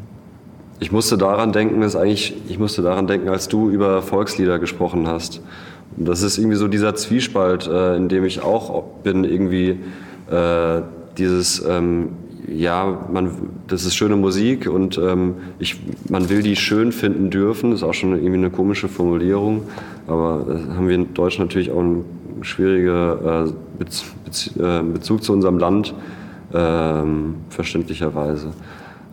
[0.80, 5.08] Ich musste daran denken, ist eigentlich, ich musste daran denken, als du über Volkslieder gesprochen
[5.08, 5.42] hast.
[5.98, 9.80] Und das ist irgendwie so dieser Zwiespalt, äh, in dem ich auch bin, irgendwie
[10.32, 10.82] äh,
[11.18, 12.10] dieses, ähm,
[12.54, 13.32] ja, man,
[13.68, 17.94] das ist schöne Musik und ähm, ich, man will die schön finden dürfen, ist auch
[17.94, 19.64] schon irgendwie eine komische Formulierung,
[20.08, 22.06] aber da haben wir in Deutschland natürlich auch einen
[22.42, 25.94] schwierigen äh, äh, Bezug zu unserem Land,
[26.54, 28.52] ähm, verständlicherweise.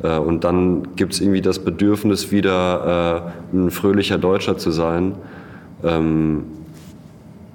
[0.02, 5.14] Äh, Und dann gibt es irgendwie das Bedürfnis, wieder äh, ein fröhlicher Deutscher zu sein.
[5.84, 6.44] Ähm,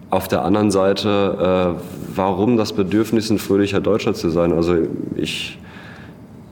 [0.10, 1.82] auf der anderen Seite, äh,
[2.16, 4.52] warum das Bedürfnis, ein fröhlicher Deutscher zu sein?
[4.52, 4.76] Also
[5.16, 5.58] ich,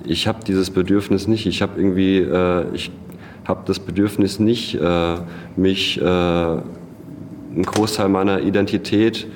[0.10, 1.45] ich habe dieses Bedürfnis nicht.
[1.45, 2.91] Ich habe irgendwie, äh, ich
[3.45, 5.15] habe das Bedürfnis nicht, äh,
[5.56, 6.63] mich, äh, einen
[7.63, 9.28] Großteil meiner Identität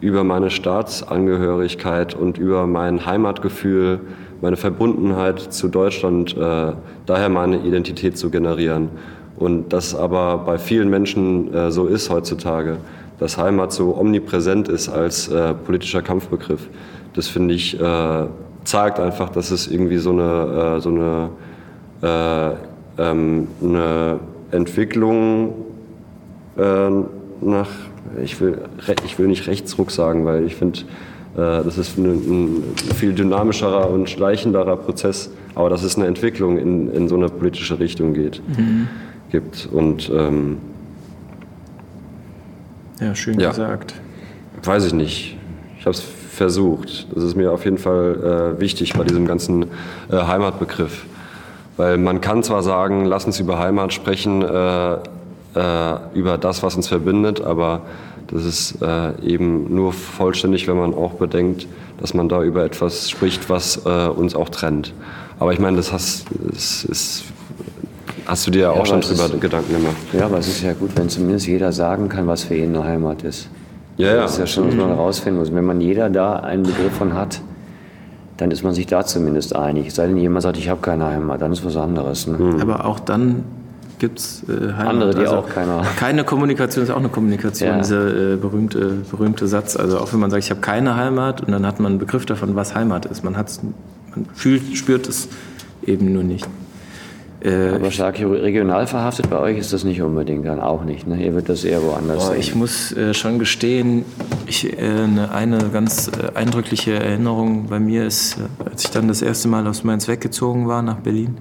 [0.00, 4.00] über meine Staatsangehörigkeit und über mein Heimatgefühl,
[4.42, 6.72] meine Verbundenheit zu Deutschland, äh,
[7.06, 8.90] daher meine Identität zu generieren.
[9.36, 12.76] Und das aber bei vielen Menschen äh, so ist heutzutage,
[13.18, 16.68] dass Heimat so omnipräsent ist als äh, politischer Kampfbegriff.
[17.14, 18.26] Das finde ich, äh,
[18.66, 21.30] zeigt einfach, dass es irgendwie so eine, äh, so eine,
[22.02, 22.54] äh,
[23.02, 25.54] ähm, eine Entwicklung
[26.58, 26.90] äh,
[27.40, 27.68] nach,
[28.22, 28.58] ich will,
[29.04, 32.62] ich will nicht Rechtsruck sagen, weil ich finde, äh, das ist ein, ein
[32.94, 37.78] viel dynamischerer und schleichenderer Prozess, aber dass es eine Entwicklung in, in so eine politische
[37.78, 38.42] Richtung geht,
[39.30, 39.68] gibt.
[39.70, 40.58] Und ähm,
[43.00, 43.50] Ja, schön Ja.
[43.50, 43.94] gesagt.
[44.64, 45.36] weiß ich nicht.
[45.78, 46.00] Ich habe es
[46.36, 47.06] versucht.
[47.14, 49.62] Das ist mir auf jeden Fall äh, wichtig bei diesem ganzen
[50.10, 51.04] äh, Heimatbegriff.
[51.76, 54.98] Weil man kann zwar sagen, lass uns über Heimat sprechen, äh, äh,
[56.14, 57.80] über das, was uns verbindet, aber
[58.28, 61.66] das ist äh, eben nur vollständig, wenn man auch bedenkt,
[62.00, 64.92] dass man da über etwas spricht, was äh, uns auch trennt.
[65.38, 67.24] Aber ich meine, das hast, das ist,
[68.26, 69.96] hast du dir ja auch schon drüber ist- Gedanken gemacht.
[70.12, 72.84] Ja, aber es ist ja gut, wenn zumindest jeder sagen kann, was für ihn eine
[72.84, 73.48] Heimat ist.
[73.96, 74.16] Ja, ja.
[74.22, 75.54] Das ist ja schon, was man herausfinden muss.
[75.54, 77.40] Wenn man jeder da einen Begriff von hat,
[78.36, 79.86] dann ist man sich da zumindest einig.
[79.88, 82.26] Es sei denn, jemand sagt, ich habe keine Heimat, dann ist was anderes.
[82.26, 82.56] Ne?
[82.60, 83.44] Aber auch dann
[83.98, 84.86] gibt es äh, Heimat.
[84.88, 87.78] Andere, die auch keine- Keine Kommunikation ist auch eine Kommunikation, Ja.
[87.78, 89.74] dieser äh, berühmte, berühmte Satz.
[89.76, 92.26] Also auch wenn man sagt, ich habe keine Heimat und dann hat man einen Begriff
[92.26, 93.24] davon, was Heimat ist.
[93.24, 95.28] Man, hat's, man fühlt, spürt es
[95.86, 96.46] eben nur nicht.
[97.46, 101.06] Äh, Aber stark regional verhaftet bei euch ist das nicht unbedingt, dann auch nicht.
[101.06, 101.24] Ne?
[101.24, 102.40] Ihr wird das eher woanders Boah, sehen.
[102.40, 104.04] ich muss äh, schon gestehen,
[104.46, 109.06] ich, äh, eine, eine ganz äh, eindrückliche Erinnerung bei mir ist, äh, als ich dann
[109.06, 111.36] das erste Mal aus Mainz weggezogen war nach Berlin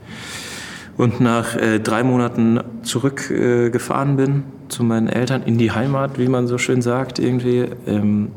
[0.96, 6.28] und nach äh, drei Monaten zurückgefahren gefahren bin zu meinen Eltern in die Heimat, wie
[6.28, 7.66] man so schön sagt, irgendwie.
[7.88, 8.30] Ähm,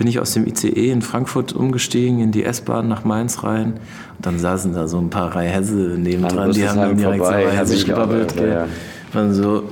[0.00, 3.74] bin ich aus dem ICE in Frankfurt umgestiegen, in die S-Bahn nach Mainz rein.
[4.16, 7.74] Und dann saßen da so ein paar Reihässe nebendran, die haben dann direkt vorbei, so
[7.74, 8.34] auch, gebabbelt.
[8.34, 8.66] ja, ja.
[9.12, 9.64] Dann so,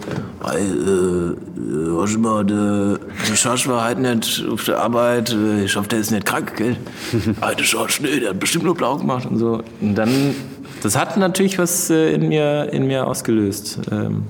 [0.43, 2.99] was mal, der,
[3.35, 6.77] Schorsch war halt nicht auf der Arbeit, äh, ich hoffe, der ist nicht krank, gell?
[7.59, 9.63] Der Schorsch, nee, der hat bestimmt nur blau gemacht und so.
[9.81, 10.35] Und dann,
[10.83, 13.81] das hat natürlich was äh, in mir, in mir ausgelöst.
[13.91, 14.25] Ähm,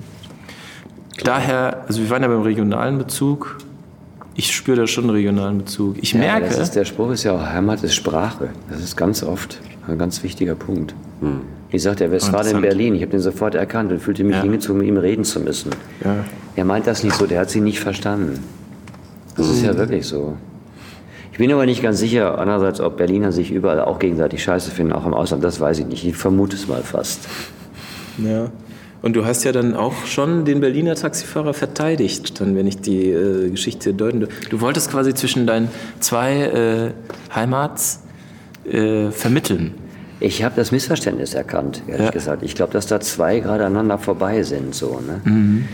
[1.25, 3.57] daher, also wir waren ja beim regionalen Bezug,
[4.35, 5.97] ich spüre da schon einen regionalen Bezug.
[6.01, 8.49] Ich ja, merke, Das ist, der Spruch ist ja auch, Heimat ist Sprache.
[8.69, 10.93] Das ist ganz oft ein ganz wichtiger Punkt.
[11.71, 12.61] Ich sagte, er war in Interessant.
[12.61, 14.41] Berlin, ich habe den sofort erkannt und fühlte mich Ja.
[14.41, 15.71] hingezogen, mit ihm reden zu müssen.
[16.03, 16.23] Ja.
[16.55, 18.39] Er meint das nicht so, der hat sie nicht verstanden.
[19.35, 20.35] Das ist ja wirklich so.
[21.31, 24.91] Ich bin aber nicht ganz sicher, andererseits, ob Berliner sich überall auch gegenseitig scheiße finden,
[24.93, 26.05] auch im Ausland, das weiß ich nicht.
[26.05, 27.27] Ich vermute es mal fast.
[28.17, 28.49] Ja.
[29.01, 33.09] Und du hast ja dann auch schon den Berliner Taxifahrer verteidigt, dann, wenn ich die
[33.09, 34.27] äh, Geschichte deuten.
[34.49, 35.69] Du wolltest quasi zwischen deinen
[35.99, 36.93] zwei
[37.31, 38.01] äh, Heimats
[38.69, 39.73] äh, vermitteln.
[40.19, 42.11] Ich habe das Missverständnis erkannt, ehrlich ja.
[42.11, 42.43] gesagt.
[42.43, 44.75] Ich glaube, dass da zwei gerade aneinander vorbei sind.
[44.75, 45.21] So, ne?
[45.23, 45.65] Mhm.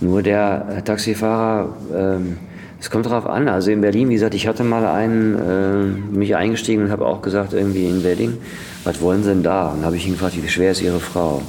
[0.00, 2.38] Nur der Taxifahrer, ähm,
[2.80, 3.48] es kommt darauf an.
[3.48, 7.22] Also in Berlin, wie gesagt, ich hatte mal einen, äh, mich eingestiegen und habe auch
[7.22, 8.36] gesagt, irgendwie in Wedding,
[8.82, 9.68] was wollen Sie denn da?
[9.68, 11.40] Und habe ich ihn gefragt, wie schwer ist Ihre Frau?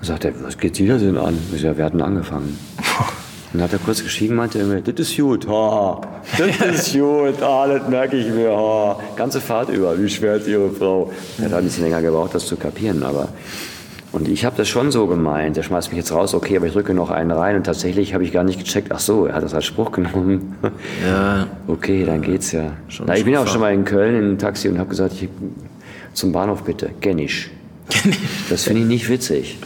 [0.00, 1.38] Dann sagt er, was geht Sie da denn an?
[1.54, 2.58] Ich sag, wir hatten angefangen.
[3.52, 6.00] Dann hat er kurz geschrieben, meinte er, das ist gut, ha,
[6.38, 8.96] das ist gut, ah, das merke ich mir, ha.
[9.16, 11.10] Ganze Fahrt über, wie schwer ist Ihre Frau?
[11.38, 13.28] Er hat ein bisschen länger gebraucht, das zu kapieren, aber
[14.12, 16.72] und ich habe das schon so gemeint, der schmeißt mich jetzt raus, okay, aber ich
[16.72, 19.42] drücke noch einen rein und tatsächlich habe ich gar nicht gecheckt, ach so, er hat
[19.42, 20.56] das als Spruch genommen.
[21.06, 21.46] Ja.
[21.66, 22.72] Okay, dann geht's ja.
[23.06, 25.28] Na, ich bin auch schon mal in Köln in einem Taxi und habe gesagt, ich,
[26.12, 27.50] zum Bahnhof bitte, Gennisch.
[28.48, 29.58] Das finde ich nicht witzig.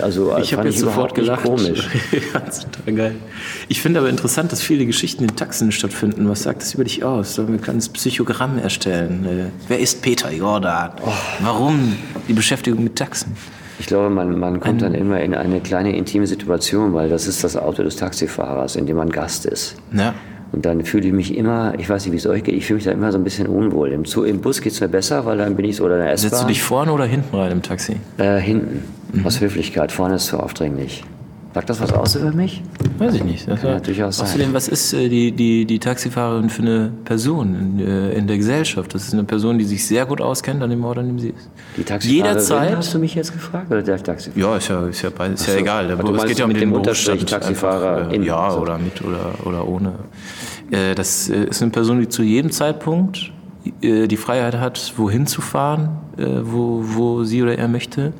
[0.00, 1.44] Also, ich habe jetzt sofort gelacht.
[1.44, 1.88] Komisch.
[2.12, 3.14] ja, total geil.
[3.68, 6.28] Ich finde aber interessant, dass viele Geschichten in Taxen stattfinden.
[6.28, 7.34] Was sagt das über dich aus?
[7.34, 9.26] Sollen wir ein kleines Psychogramm erstellen?
[9.26, 10.92] Äh, wer ist Peter Jordan?
[11.04, 11.12] Oh.
[11.40, 11.96] Warum
[12.28, 13.36] die Beschäftigung mit Taxen?
[13.78, 17.42] Ich glaube, man, man kommt dann immer in eine kleine intime Situation, weil das ist
[17.42, 19.76] das Auto des Taxifahrers, in dem man Gast ist.
[19.92, 20.14] Ja.
[20.54, 22.76] Und dann fühle ich mich immer, ich weiß nicht, wie es euch geht, ich fühle
[22.76, 23.90] mich da immer so ein bisschen unwohl.
[23.90, 26.02] Im, Zug, im Bus geht es mir besser, weil dann bin ich so oder in
[26.02, 26.30] der S-Bahn.
[26.30, 27.96] Setzt du dich vorne oder hinten rein im Taxi?
[28.18, 29.26] Äh, hinten, mhm.
[29.26, 29.90] aus Höflichkeit.
[29.90, 31.02] Vorne ist zu aufdringlich.
[31.54, 32.62] Sagt das was aus über mich?
[32.98, 33.48] Weiß ich nicht.
[33.48, 34.26] Das Kann ja durchaus sein.
[34.26, 38.38] Außerdem, was ist äh, die, die, die Taxifahrerin für eine Person in, äh, in, der
[38.38, 38.92] Gesellschaft?
[38.92, 41.28] Das ist eine Person, die sich sehr gut auskennt an dem Ort, an dem sie
[41.28, 41.48] ist.
[41.76, 44.50] Die Taxifahrerin Jederzeit, hast du mich jetzt gefragt oder der Taxifahrer?
[44.50, 45.86] Ja, ist ja, ist ja, ist ja egal.
[45.86, 47.98] Der, es geht ja um mit den dem Unterstrich Taxifahrer.
[47.98, 48.58] Einfach, äh, ja, so.
[48.58, 49.92] oder mit oder, oder ohne.
[50.72, 53.30] Äh, das äh, ist eine Person, die zu jedem Zeitpunkt
[53.80, 58.12] äh, die Freiheit hat, wohin zu fahren, wo, wo sie oder er möchte.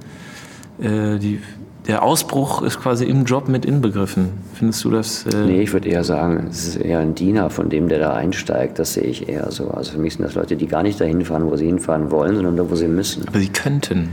[0.79, 1.41] Die
[1.87, 4.31] der Ausbruch ist quasi im Job mit inbegriffen.
[4.55, 5.27] Findest du das?
[5.27, 8.15] Äh nee, ich würde eher sagen, es ist eher ein Diener von dem, der da
[8.15, 8.79] einsteigt.
[8.79, 9.69] Das sehe ich eher so.
[9.69, 12.37] Also für mich sind das Leute, die gar nicht dahin fahren, wo sie hinfahren wollen,
[12.37, 13.29] sondern da, wo sie müssen.
[13.29, 14.11] Aber sie könnten.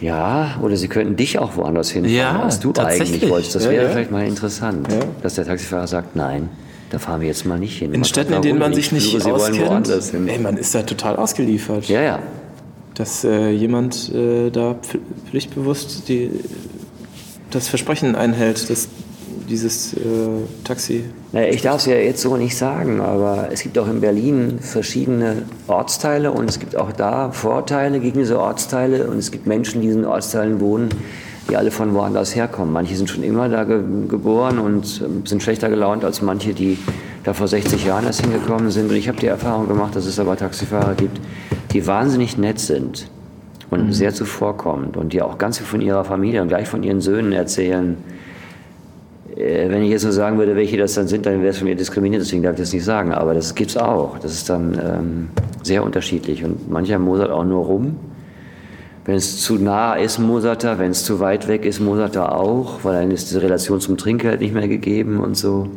[0.00, 3.54] Ja, oder sie könnten dich auch woanders hinfahren, ja, als du eigentlich wolltest.
[3.54, 3.88] Das wäre ja, ja.
[3.88, 4.98] vielleicht mal interessant, ja.
[5.22, 6.50] dass der Taxifahrer sagt, nein,
[6.90, 7.94] da fahren wir jetzt mal nicht hin.
[7.94, 11.88] In Städten, in denen man sich nicht auskennt, ey, man ist da total ausgeliefert.
[11.88, 12.18] Ja, ja
[12.96, 14.74] dass äh, jemand äh, da
[15.30, 16.30] pflichtbewusst die,
[17.50, 18.88] das Versprechen einhält, dass
[19.48, 19.98] dieses äh,
[20.64, 21.04] Taxi.
[21.32, 24.58] Naja, ich darf es ja jetzt so nicht sagen, aber es gibt auch in Berlin
[24.60, 29.80] verschiedene Ortsteile und es gibt auch da Vorteile gegen diese Ortsteile und es gibt Menschen,
[29.80, 30.88] die in diesen Ortsteilen wohnen,
[31.48, 32.72] die alle von woanders herkommen.
[32.72, 36.78] Manche sind schon immer da ge geboren und äh, sind schlechter gelaunt als manche, die
[37.26, 38.88] da vor 60 Jahren erst hingekommen sind.
[38.88, 41.20] Und ich habe die Erfahrung gemacht, dass es aber Taxifahrer gibt,
[41.72, 43.10] die wahnsinnig nett sind
[43.68, 43.92] und mhm.
[43.92, 47.32] sehr zuvorkommend und die auch ganz viel von ihrer Familie und gleich von ihren Söhnen
[47.32, 47.96] erzählen.
[49.34, 51.66] Äh, wenn ich jetzt nur sagen würde, welche das dann sind, dann wäre es von
[51.66, 53.12] mir diskriminiert, deswegen darf ich das nicht sagen.
[53.12, 54.20] Aber das gibt es auch.
[54.20, 55.28] Das ist dann ähm,
[55.64, 56.44] sehr unterschiedlich.
[56.44, 57.96] Und mancher mosert auch nur rum.
[59.04, 60.78] Wenn es zu nah ist, mosert er.
[60.78, 63.96] Wenn es zu weit weg ist, mosert er auch, weil dann ist diese Relation zum
[63.96, 65.68] Trinkgeld nicht mehr gegeben und so.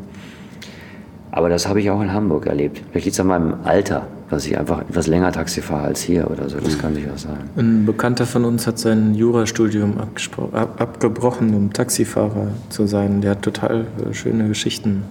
[1.32, 2.82] Aber das habe ich auch in Hamburg erlebt.
[2.92, 6.30] Vielleicht liegt es an meinem Alter dass ich einfach etwas länger Taxi fahre als hier
[6.30, 6.60] oder so.
[6.60, 7.50] Das kann durchaus sein.
[7.58, 13.22] Ein Bekannter von uns hat sein Jurastudium ab abgebrochen, um Taxifahrer zu sein.
[13.22, 15.04] Der hat total äh, schöne Geschichten.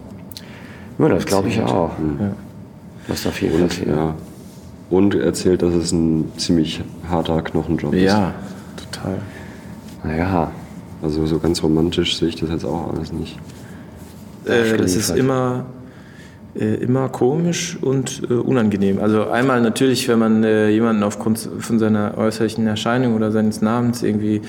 [0.98, 1.90] Ja, das glaube ich auch.
[2.20, 2.32] Ja.
[3.08, 4.14] Was da viel und, ja.
[4.90, 8.02] und erzählt, dass es ein ziemlich harter Knochenjob ist.
[8.02, 8.34] Ja,
[8.76, 9.18] total.
[10.04, 10.52] Naja.
[11.02, 13.38] Also so ganz romantisch sehe ich das jetzt auch alles nicht.
[14.44, 15.66] Äh, das ist immer
[16.54, 18.98] immer komisch und äh, unangenehm.
[19.00, 24.02] Also einmal natürlich, wenn man äh, jemanden aufgrund von seiner äußerlichen Erscheinung oder seines Namens
[24.02, 24.42] irgendwie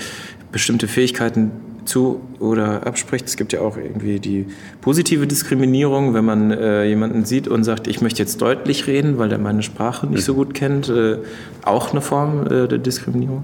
[0.52, 1.52] bestimmte Fähigkeiten
[1.86, 3.26] zu oder abspricht.
[3.28, 4.45] Es gibt ja auch irgendwie die
[4.82, 9.32] positive Diskriminierung, wenn man äh, jemanden sieht und sagt, ich möchte jetzt deutlich reden, weil
[9.32, 10.88] er meine Sprache nicht so gut kennt.
[10.89, 11.18] Äh,
[11.64, 13.43] auch eine Form äh, der Diskriminierung.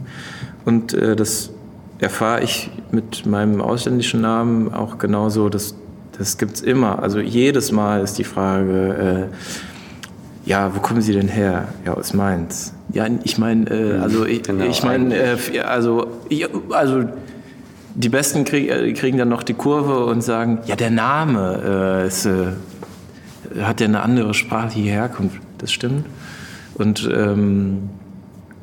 [0.64, 1.51] Und äh, das
[1.99, 5.76] erfahre ich mit meinem ausländischen Namen auch genauso, dass
[6.18, 7.01] das gibt es immer.
[7.01, 11.70] Also jedes Mal ist die Frage, äh, ja, wo kommen Sie denn her?
[11.86, 12.74] Ja, aus Mainz.
[12.93, 16.07] Ja, ich meine, äh, also ich, genau, ich meine, äh, also,
[16.70, 17.05] also
[17.95, 22.07] die Besten krieg, äh, kriegen dann noch die Kurve und sagen, ja, der Name äh,
[22.07, 22.51] ist, äh,
[23.61, 25.39] hat ja eine andere sprachliche Herkunft.
[25.57, 26.05] Das stimmt.
[26.76, 27.89] Und ähm,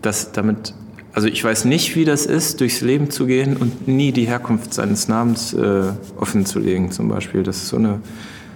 [0.03, 0.75] das, damit
[1.15, 4.73] also ich weiß nicht, wie das ist, durchs Leben zu gehen und nie die Herkunft
[4.73, 5.85] seines Namens äh,
[6.19, 7.43] offen zu legen, zum Beispiel.
[7.43, 8.01] Das ist so, eine,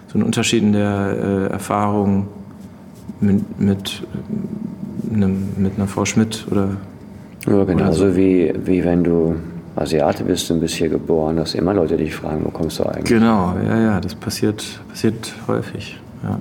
[0.09, 2.29] so ein Unterschied in der äh, Erfahrung
[3.21, 4.03] mit, mit,
[5.13, 6.77] einem, mit einer Frau Schmidt oder.
[7.47, 8.17] Ja, oder so.
[8.17, 9.37] wie, wie wenn du
[9.77, 13.05] Asiate bist und bist hier geboren, dass immer Leute dich fragen, wo kommst du eigentlich?
[13.05, 16.01] Genau, ja, ja, das passiert, passiert häufig.
[16.25, 16.41] Ja.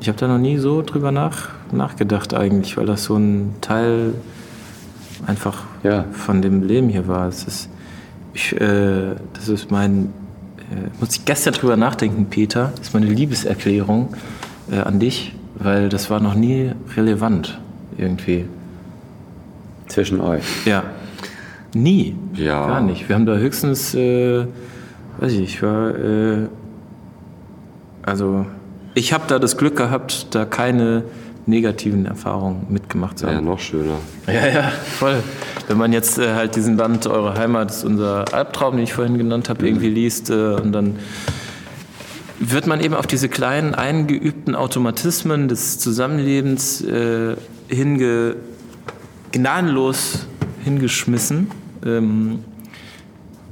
[0.00, 4.14] Ich habe da noch nie so drüber nach, nachgedacht eigentlich, weil das so ein Teil
[5.26, 6.04] einfach ja.
[6.12, 7.28] von dem Leben hier war.
[7.28, 7.68] Es ist,
[8.34, 10.12] ich, äh, das ist mein,
[10.70, 14.14] äh, muss ich gestern drüber nachdenken, Peter, das ist meine Liebeserklärung
[14.70, 17.58] äh, an dich, weil das war noch nie relevant
[17.96, 18.46] irgendwie.
[19.88, 20.44] Zwischen euch?
[20.66, 20.84] Ja.
[21.74, 22.16] Nie.
[22.34, 22.66] Ja.
[22.66, 23.08] Gar nicht.
[23.08, 24.46] Wir haben da höchstens, äh,
[25.18, 26.46] weiß ich, ich war, äh,
[28.02, 28.46] also
[28.94, 31.04] ich habe da das Glück gehabt, da keine
[31.46, 33.34] negativen Erfahrungen mitgemacht zu haben.
[33.34, 33.96] Ja, noch schöner.
[34.26, 35.22] Ja, ja, voll.
[35.68, 39.18] Wenn man jetzt äh, halt diesen Band Eure Heimat ist unser Albtraum, den ich vorhin
[39.18, 39.68] genannt habe, mhm.
[39.68, 40.96] irgendwie liest äh, und dann
[42.40, 47.36] wird man eben auf diese kleinen eingeübten Automatismen des Zusammenlebens äh,
[47.68, 48.36] hinge
[49.32, 50.26] gnadenlos
[50.64, 51.50] hingeschmissen,
[51.84, 52.40] ähm,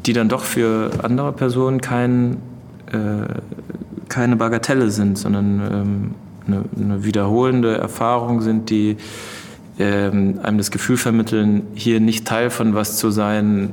[0.07, 2.39] die dann doch für andere Personen kein,
[2.93, 3.29] äh,
[4.09, 6.15] keine Bagatelle sind, sondern ähm,
[6.49, 8.97] eine, eine, wiederholende Erfahrung sind, die
[9.79, 13.71] ähm, einem das Gefühl vermitteln, hier nicht Teil von was zu sein,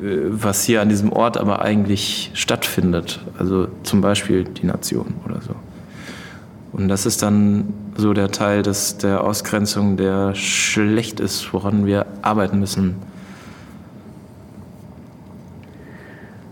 [0.00, 3.20] was hier an diesem Ort aber eigentlich stattfindet.
[3.38, 5.54] Also zum Beispiel die Nation oder so.
[6.72, 12.06] Und das ist dann so der Teil des, der Ausgrenzung, der schlecht ist, woran wir
[12.22, 12.96] arbeiten müssen.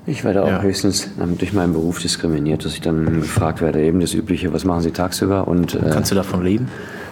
[0.07, 0.63] Ich werde auch ja.
[0.63, 4.83] höchstens durch meinen Beruf diskriminiert, dass ich dann gefragt werde, eben das Übliche, was machen
[4.83, 5.49] Sie tagsüber?
[5.49, 6.69] Und, äh, kannst du davon leben?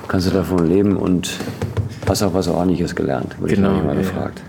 [0.07, 1.39] Kannst du davon leben und
[2.09, 4.43] hast auch was Ordentliches gelernt, wurde genau, ich mal ja, gefragt.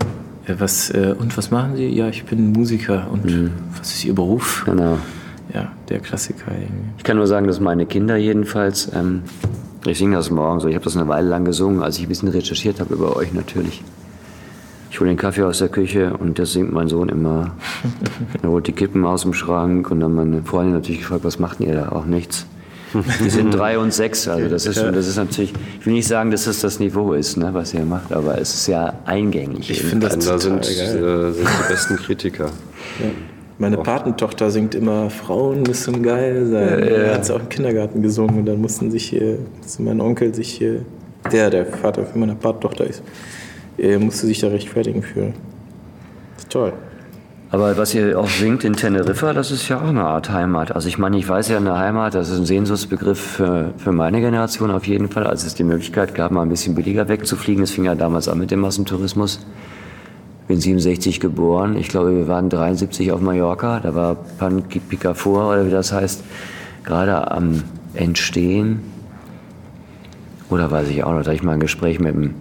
[0.46, 1.88] Ja, was, äh, und was machen Sie?
[1.88, 3.08] Ja, ich bin Musiker.
[3.10, 3.50] Und mhm.
[3.78, 4.62] was ist Ihr Beruf?
[4.64, 4.98] Genau
[5.56, 6.52] ja, der Klassiker.
[6.52, 6.90] Irgendwie.
[6.98, 9.22] Ich kann nur sagen, dass meine Kinder jedenfalls, ähm,
[9.86, 12.08] ich singe das morgen so, ich habe das eine Weile lang gesungen, als ich ein
[12.08, 13.82] bisschen recherchiert habe über euch natürlich.
[14.90, 17.52] Ich hole den Kaffee aus der Küche und das singt mein Sohn immer.
[18.42, 21.60] er holt die Kippen aus dem Schrank und dann meine Freundin natürlich gefragt, was macht
[21.60, 21.88] ihr da?
[21.90, 22.46] Auch nichts.
[22.94, 26.06] Die sind drei und sechs, also das ist, schon, das ist natürlich, ich will nicht
[26.06, 29.68] sagen, dass das das Niveau ist, ne, was ihr macht, aber es ist ja eingängig.
[29.70, 32.46] Ich finde das da sind, äh, sind die besten Kritiker.
[32.46, 33.10] Ja.
[33.58, 36.78] Meine Patentochter singt immer Frauen müssen geil sein.
[36.78, 36.96] Ja, ja.
[36.96, 40.34] Er hat es auch im Kindergarten gesungen und dann mussten sich hier, musste mein Onkel
[40.34, 40.84] sich hier,
[41.32, 43.02] der der Vater für meine Patentochter ist,
[43.78, 45.32] er musste sich da rechtfertigen für.
[46.48, 46.72] Toll.
[47.50, 50.72] Aber was ihr auch singt in Teneriffa, das ist ja auch eine Art Heimat.
[50.74, 54.20] Also ich meine, ich weiß ja eine Heimat, das ist ein Sehnsuchtsbegriff für, für meine
[54.20, 57.62] Generation auf jeden Fall, als es die Möglichkeit gab, mal ein bisschen billiger wegzufliegen.
[57.62, 59.40] Das fing ja damals an mit dem Massentourismus
[60.48, 61.76] bin 67 geboren.
[61.76, 63.80] Ich glaube, wir waren 73 auf Mallorca.
[63.80, 66.22] Da war Pan Picafort, oder wie das heißt,
[66.84, 67.62] gerade am
[67.94, 68.80] Entstehen.
[70.48, 72.34] Oder weiß ich auch noch, da hatte ich mal ein Gespräch mit einem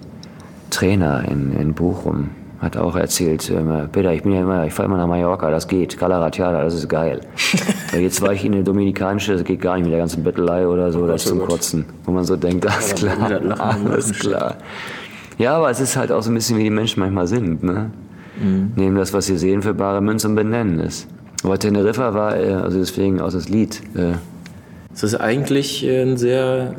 [0.69, 2.29] Trainer in, in Bochum.
[2.59, 5.67] Hat auch erzählt, äh, Peter, ich bin ja immer, ich fahre immer nach Mallorca, das
[5.67, 5.97] geht.
[5.97, 7.21] Calaratiada, das ist geil.
[7.93, 10.91] Jetzt war ich in der Dominikanische, das geht gar nicht mit der ganzen Bettelei oder
[10.91, 11.85] so, das ist zum Kotzen.
[12.05, 14.55] Wo man so denkt, alles klar, alles klar.
[15.37, 17.61] Ja, aber es ist halt auch so ein bisschen wie die Menschen manchmal sind.
[17.61, 17.91] Ne?
[18.41, 18.71] Mhm.
[18.75, 21.07] Nehmen das, was sie sehen, für bare Münze und benennen es.
[21.43, 23.81] Aber Teneriffa war, äh, also deswegen auch das Lied.
[23.95, 24.13] Äh,
[24.93, 26.75] es ist eigentlich ein sehr,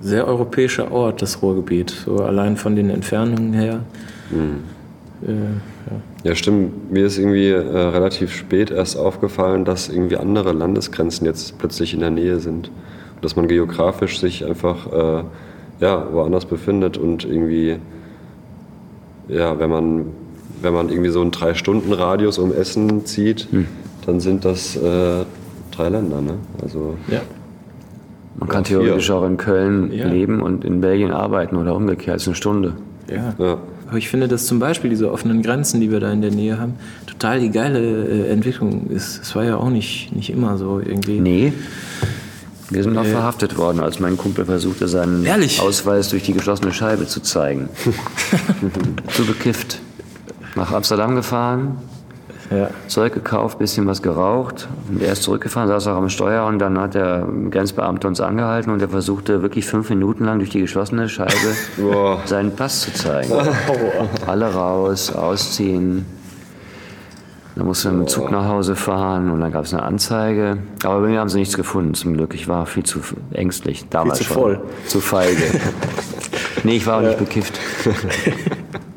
[0.00, 1.90] sehr europäischer Ort, das Ruhrgebiet.
[1.90, 3.80] So allein von den Entfernungen her.
[4.30, 4.62] Mhm.
[5.26, 6.30] Äh, ja.
[6.30, 6.34] ja.
[6.34, 6.90] stimmt.
[6.90, 12.00] Mir ist irgendwie äh, relativ spät erst aufgefallen, dass irgendwie andere Landesgrenzen jetzt plötzlich in
[12.00, 12.68] der Nähe sind.
[13.16, 15.24] Und dass man geografisch sich einfach äh,
[15.80, 17.76] ja, woanders befindet und irgendwie,
[19.28, 20.06] ja, wenn man,
[20.62, 23.66] wenn man irgendwie so einen Drei-Stunden-Radius um Essen zieht, hm.
[24.06, 25.24] dann sind das äh,
[25.70, 26.34] drei Länder, ne?
[26.62, 27.20] Also, ja.
[28.36, 29.16] Man kann theoretisch vier.
[29.16, 30.06] auch in Köln ja.
[30.06, 32.74] leben und in Belgien arbeiten oder umgekehrt, ist eine Stunde.
[33.08, 33.34] Ja.
[33.38, 33.58] ja.
[33.88, 36.60] Aber ich finde, dass zum Beispiel diese offenen Grenzen, die wir da in der Nähe
[36.60, 36.74] haben,
[37.06, 39.20] total die geile äh, Entwicklung ist.
[39.20, 41.18] Es war ja auch nicht, nicht immer so irgendwie.
[41.18, 41.52] Nee.
[42.70, 45.60] Wir sind noch äh, verhaftet worden, als mein Kumpel versuchte, seinen Ehrlich?
[45.60, 47.68] Ausweis durch die geschlossene Scheibe zu zeigen.
[49.08, 49.80] zu bekifft.
[50.54, 51.78] Nach Amsterdam gefahren,
[52.50, 52.70] ja.
[52.88, 54.68] Zeug gekauft, bisschen was geraucht.
[54.88, 58.72] Und er ist zurückgefahren, saß auch am Steuer und dann hat der Grenzbeamte uns angehalten
[58.72, 61.30] und er versuchte wirklich fünf Minuten lang durch die geschlossene Scheibe
[62.24, 63.32] seinen Pass zu zeigen.
[64.26, 66.06] Alle raus, ausziehen.
[67.56, 70.58] Dann musste ich mit dem Zug nach Hause fahren und dann gab es eine Anzeige.
[70.84, 72.34] Aber bei mir haben sie nichts gefunden, zum Glück.
[72.34, 73.00] Ich war viel zu
[73.32, 73.86] ängstlich.
[73.90, 74.42] Damals viel zu schon.
[74.42, 74.60] voll.
[74.86, 75.42] Zu feige.
[76.64, 77.58] nee, ich war auch nicht bekifft.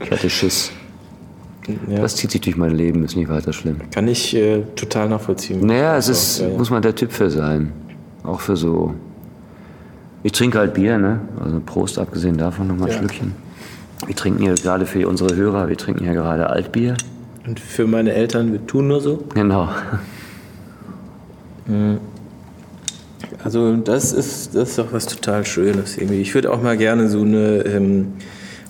[0.06, 0.72] Ich hatte Schiss.
[1.88, 2.02] Ja.
[2.02, 3.78] Das zieht sich durch mein Leben, ist nicht weiter schlimm.
[3.92, 5.66] Kann ich äh, total nachvollziehen.
[5.66, 6.58] Naja, es ist, ja, ja.
[6.58, 7.72] muss man der Typ für sein.
[8.24, 8.94] Auch für so.
[10.24, 11.22] Ich trinke halt Bier, ne?
[11.44, 13.34] Also Prost, abgesehen davon nochmal ein Schlückchen.
[14.06, 16.96] Wir trinken hier gerade für unsere Hörer, wir trinken hier gerade Altbier.
[17.46, 19.24] Und für meine Eltern, wir tun nur so.
[19.34, 19.70] Genau.
[23.44, 26.22] Also das ist, das ist doch was total Schönes irgendwie.
[26.22, 28.14] Ich würde auch mal gerne so eine ähm,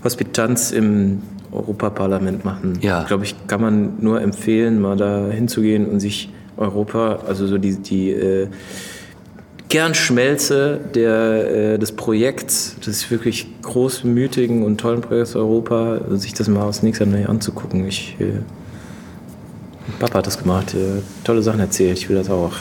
[0.04, 1.22] Hospitanz im
[1.54, 2.80] Europaparlament machen.
[2.82, 3.04] Ja.
[3.04, 7.78] Glaube ich, kann man nur empfehlen, mal da hinzugehen und sich Europa, also so die,
[7.78, 8.48] die äh,
[9.70, 16.64] Kernschmelze der, äh, des Projekts, des wirklich großmütigen und tollen Projekts Europa, sich das mal
[16.64, 17.88] aus nächster Nähe anzugucken.
[17.88, 18.34] Ich, äh,
[20.00, 22.54] Papa hat das gemacht, äh, tolle Sachen erzählt, ich will das auch.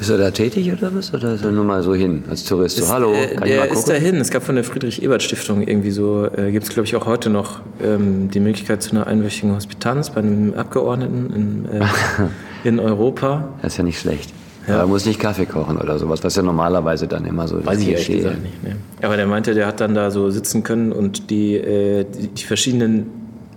[0.00, 1.12] Ist er da tätig oder was?
[1.14, 2.76] Oder ist er nur mal so hin als Tourist?
[2.76, 3.92] So, hallo, äh, kann ich mal der ist gucken?
[3.92, 4.16] dahin.
[4.16, 7.60] Es gab von der Friedrich-Ebert-Stiftung irgendwie so, äh, gibt es glaube ich auch heute noch
[7.82, 11.84] ähm, die Möglichkeit zu einer einwöchigen Hospitanz bei einem Abgeordneten in, äh,
[12.68, 13.48] in Europa.
[13.62, 14.32] Das ist ja nicht schlecht.
[14.68, 14.80] Ja.
[14.80, 17.88] Er muss nicht Kaffee kochen oder sowas, was ja normalerweise dann immer so Weiß ich
[17.88, 18.64] ehrlich gesagt nicht.
[18.64, 18.76] Ne?
[19.00, 22.44] Aber der meinte, der hat dann da so sitzen können und die, äh, die, die
[22.44, 23.06] verschiedenen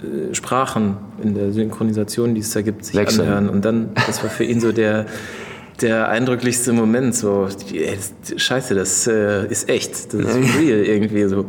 [0.01, 3.27] äh, Sprachen in der Synchronisation, die es da gibt, sich Wechseln.
[3.27, 3.49] anhören.
[3.49, 5.07] Und dann, das war für ihn so der,
[5.81, 7.15] der eindrücklichste Moment.
[7.15, 11.45] So, ey, das, scheiße, das äh, ist echt, das ist real irgendwie so.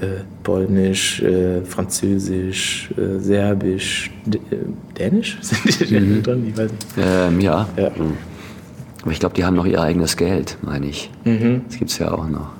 [0.00, 4.56] Äh, Polnisch, äh, Französisch, äh, Serbisch, äh,
[4.98, 5.38] Dänisch?
[5.42, 6.22] Sind die mhm.
[6.22, 6.46] dran?
[6.48, 6.86] Ich weiß nicht.
[6.98, 7.68] Ähm, ja.
[7.76, 7.90] Ja.
[7.90, 8.14] Mhm.
[9.02, 11.12] Aber ich glaube, die haben noch ihr eigenes Geld, meine ich.
[11.24, 11.62] Mhm.
[11.68, 12.50] Das gibt es ja auch noch.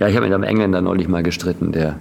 [0.00, 1.96] Ja, ich habe mit einem Engländer neulich mal gestritten, der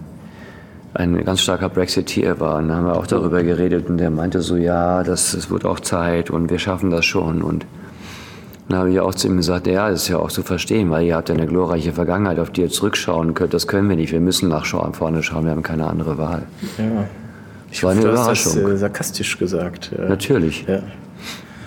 [0.93, 2.58] ein ganz starker Brexiteer war.
[2.58, 5.66] Und da haben wir auch darüber geredet und der meinte so, ja, das, das wird
[5.66, 7.41] auch Zeit und wir schaffen das schon.
[7.41, 7.66] Und
[8.70, 11.05] dann habe ich auch zu ihm gesagt, ja, das ist ja auch zu verstehen, weil
[11.05, 13.53] ihr habt ja eine glorreiche Vergangenheit, auf die ihr zurückschauen könnt.
[13.53, 14.11] Das können wir nicht.
[14.11, 15.45] Wir müssen nach vorne schauen.
[15.45, 16.43] Wir haben keine andere Wahl.
[16.78, 17.05] Ja.
[17.70, 18.72] Das war eine Du hast das Überraschung.
[18.74, 19.91] äh, sarkastisch gesagt.
[19.97, 20.09] Ja.
[20.09, 20.65] Natürlich.
[20.68, 20.80] Ja,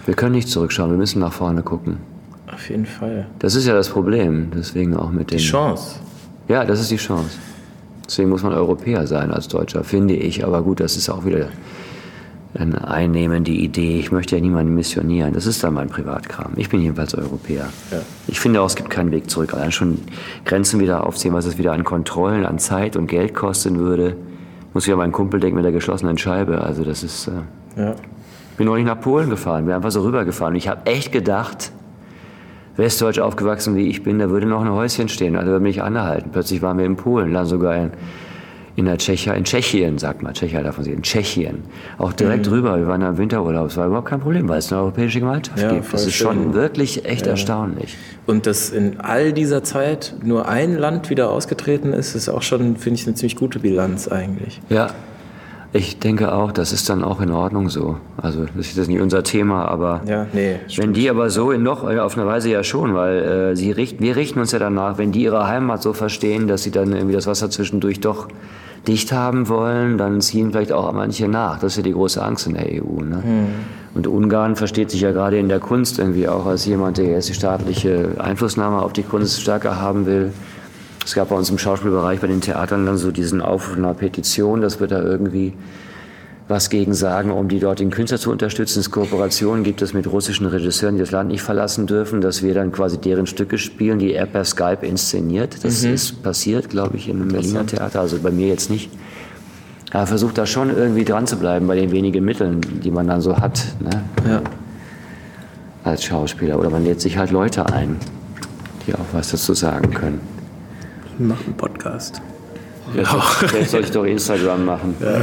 [0.07, 0.91] Wir können nicht zurückschauen.
[0.91, 1.99] Wir müssen nach vorne gucken.
[2.53, 3.27] auf jeden Fall.
[3.39, 4.51] Das ist ja das Problem.
[4.55, 5.39] Deswegen auch mit den.
[5.39, 5.97] Die Chance.
[6.49, 7.39] Ja, das ist die Chance.
[8.07, 10.45] Deswegen muss man Europäer sein als Deutscher, finde ich.
[10.45, 11.47] Aber gut, das ist auch wieder
[12.55, 13.99] eine einnehmende Idee.
[14.01, 15.33] Ich möchte ja niemanden missionieren.
[15.35, 16.53] Das ist dann mein Privatkram.
[16.57, 17.69] Ich bin jedenfalls Europäer.
[17.93, 17.99] Ja.
[18.27, 19.55] Ich finde auch, es gibt keinen Weg zurück.
[19.55, 19.99] Allein schon
[20.45, 24.17] Grenzen wieder aufziehen, was es wieder an Kontrollen, an Zeit und Geld kosten würde.
[24.75, 26.61] Muss ich an meinen Kumpel denken mit der geschlossenen Scheibe.
[26.61, 27.29] Also das ist...
[27.29, 27.33] Äh
[27.77, 27.93] Ja.
[27.93, 30.55] ich bin neulich nach Polen gefahren, bin einfach so rübergefahren.
[30.55, 31.73] Und ich habe echt gedacht,
[32.77, 35.37] westdeutsch aufgewachsen wie ich bin, da würde noch ein Häuschen stehen.
[35.37, 36.31] Also würde mich anhalten.
[36.33, 37.91] Plötzlich waren wir in Polen, dann sogar in,
[38.81, 41.63] in der Tschechei, in Tschechien, sagt man, Tschechei davon sehen, in Tschechien.
[41.99, 43.69] Auch direkt rüber, wir waren da im Winterurlaub.
[43.69, 45.93] Es war überhaupt kein Problem, weil es eine europäische Gemeinschaft Ja, gibt.
[45.93, 46.27] Das ist schön.
[46.27, 47.97] schon wirklich echt erstaunlich.
[48.27, 52.77] Und dass in all dieser Zeit nur ein Land wieder ausgetreten ist, ist auch schon,
[52.77, 54.61] finde ich, eine ziemlich gute Bilanz eigentlich.
[54.69, 54.89] Ja,
[55.73, 57.97] ich denke auch, das ist dann auch in Ordnung so.
[58.17, 60.57] Also das ist jetzt nicht unser Thema, aber Ja, nee.
[60.77, 63.19] Wenn die aber so in noch, auf eine Weise ja schon, weil
[63.53, 66.65] äh, sie richten, wir richten uns ja danach, wenn die ihre Heimat so verstehen, dass
[66.65, 68.27] sie dann irgendwie das Wasser zwischendurch doch
[68.87, 71.59] dicht haben wollen, dann ziehen vielleicht auch manche nach.
[71.59, 73.03] Das ist ja die große Angst in der EU.
[73.03, 73.23] Ne?
[73.95, 77.29] Und Ungarn versteht sich ja gerade in der Kunst irgendwie auch als jemand, der jetzt
[77.29, 80.33] die staatliche Einflussnahme auf die Kunst stärker haben will.
[81.05, 84.61] Es gab bei uns im Schauspielbereich, bei den Theatern dann so diesen Aufruf einer Petition,
[84.61, 85.55] dass wir da irgendwie
[86.51, 88.81] was gegen sagen, um die dortigen Künstler zu unterstützen.
[88.81, 92.53] Es Kooperationen gibt es mit russischen Regisseuren, die das Land nicht verlassen dürfen, dass wir
[92.55, 95.65] dann quasi deren Stücke spielen, die er per Skype inszeniert.
[95.65, 98.91] Das ist passiert, glaube ich, in einem Berliner Theater, also bei mir jetzt nicht.
[99.93, 103.21] Aber versucht da schon irgendwie dran zu bleiben bei den wenigen Mitteln, die man dann
[103.21, 104.43] so hat ne, Ja.
[105.85, 106.59] als Schauspieler.
[106.59, 107.97] Oder man lädt sich halt Leute ein,
[108.87, 110.21] die auch was dazu sagen können.
[111.19, 112.21] Mach einen Podcast.
[112.93, 114.97] Vielleicht, vielleicht soll ich doch Instagram machen.
[115.01, 115.21] Ja,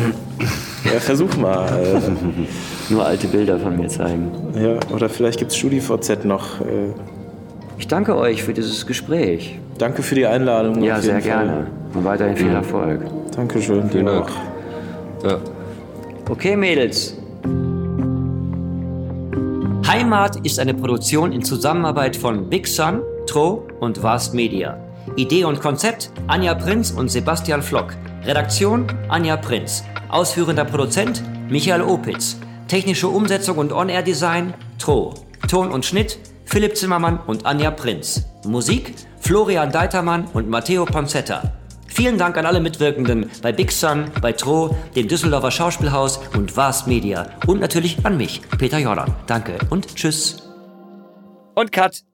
[0.99, 1.67] versuch mal.
[1.67, 1.99] Äh,
[2.93, 4.31] Nur alte Bilder von mir zeigen.
[4.55, 6.61] ja, oder vielleicht gibt es StudiVZ noch.
[6.61, 6.93] Äh,
[7.77, 9.59] Ich danke euch für dieses Gespräch.
[9.77, 10.81] danke für die Einladung.
[10.83, 11.45] Ja, sehr jeden Fall.
[11.45, 11.67] gerne.
[11.93, 13.01] Und weiterhin viel Erfolg.
[13.35, 13.89] Dankeschön.
[13.89, 14.25] Vielen dir Dank.
[15.23, 15.25] auch.
[15.29, 15.37] Ja.
[16.29, 17.15] Okay, Mädels.
[19.87, 24.77] Heimat ist eine Produktion in Zusammenarbeit von Big Sun, Tro und Vast Media.
[25.15, 27.93] Idee und Konzept Anja Prinz und Sebastian Flock.
[28.25, 29.83] Redaktion Anja Prinz.
[30.09, 32.37] Ausführender Produzent Michael Opitz.
[32.67, 35.13] Technische Umsetzung und On-Air-Design Tro.
[35.47, 38.25] Ton und Schnitt Philipp Zimmermann und Anja Prinz.
[38.45, 41.53] Musik Florian Deitermann und Matteo Ponzetta.
[41.87, 46.87] Vielen Dank an alle Mitwirkenden bei Big Sun, bei Tro, dem Düsseldorfer Schauspielhaus und Vast
[46.87, 47.27] Media.
[47.47, 49.13] Und natürlich an mich, Peter Jordan.
[49.25, 50.43] Danke und tschüss.
[51.55, 52.06] Und Cut.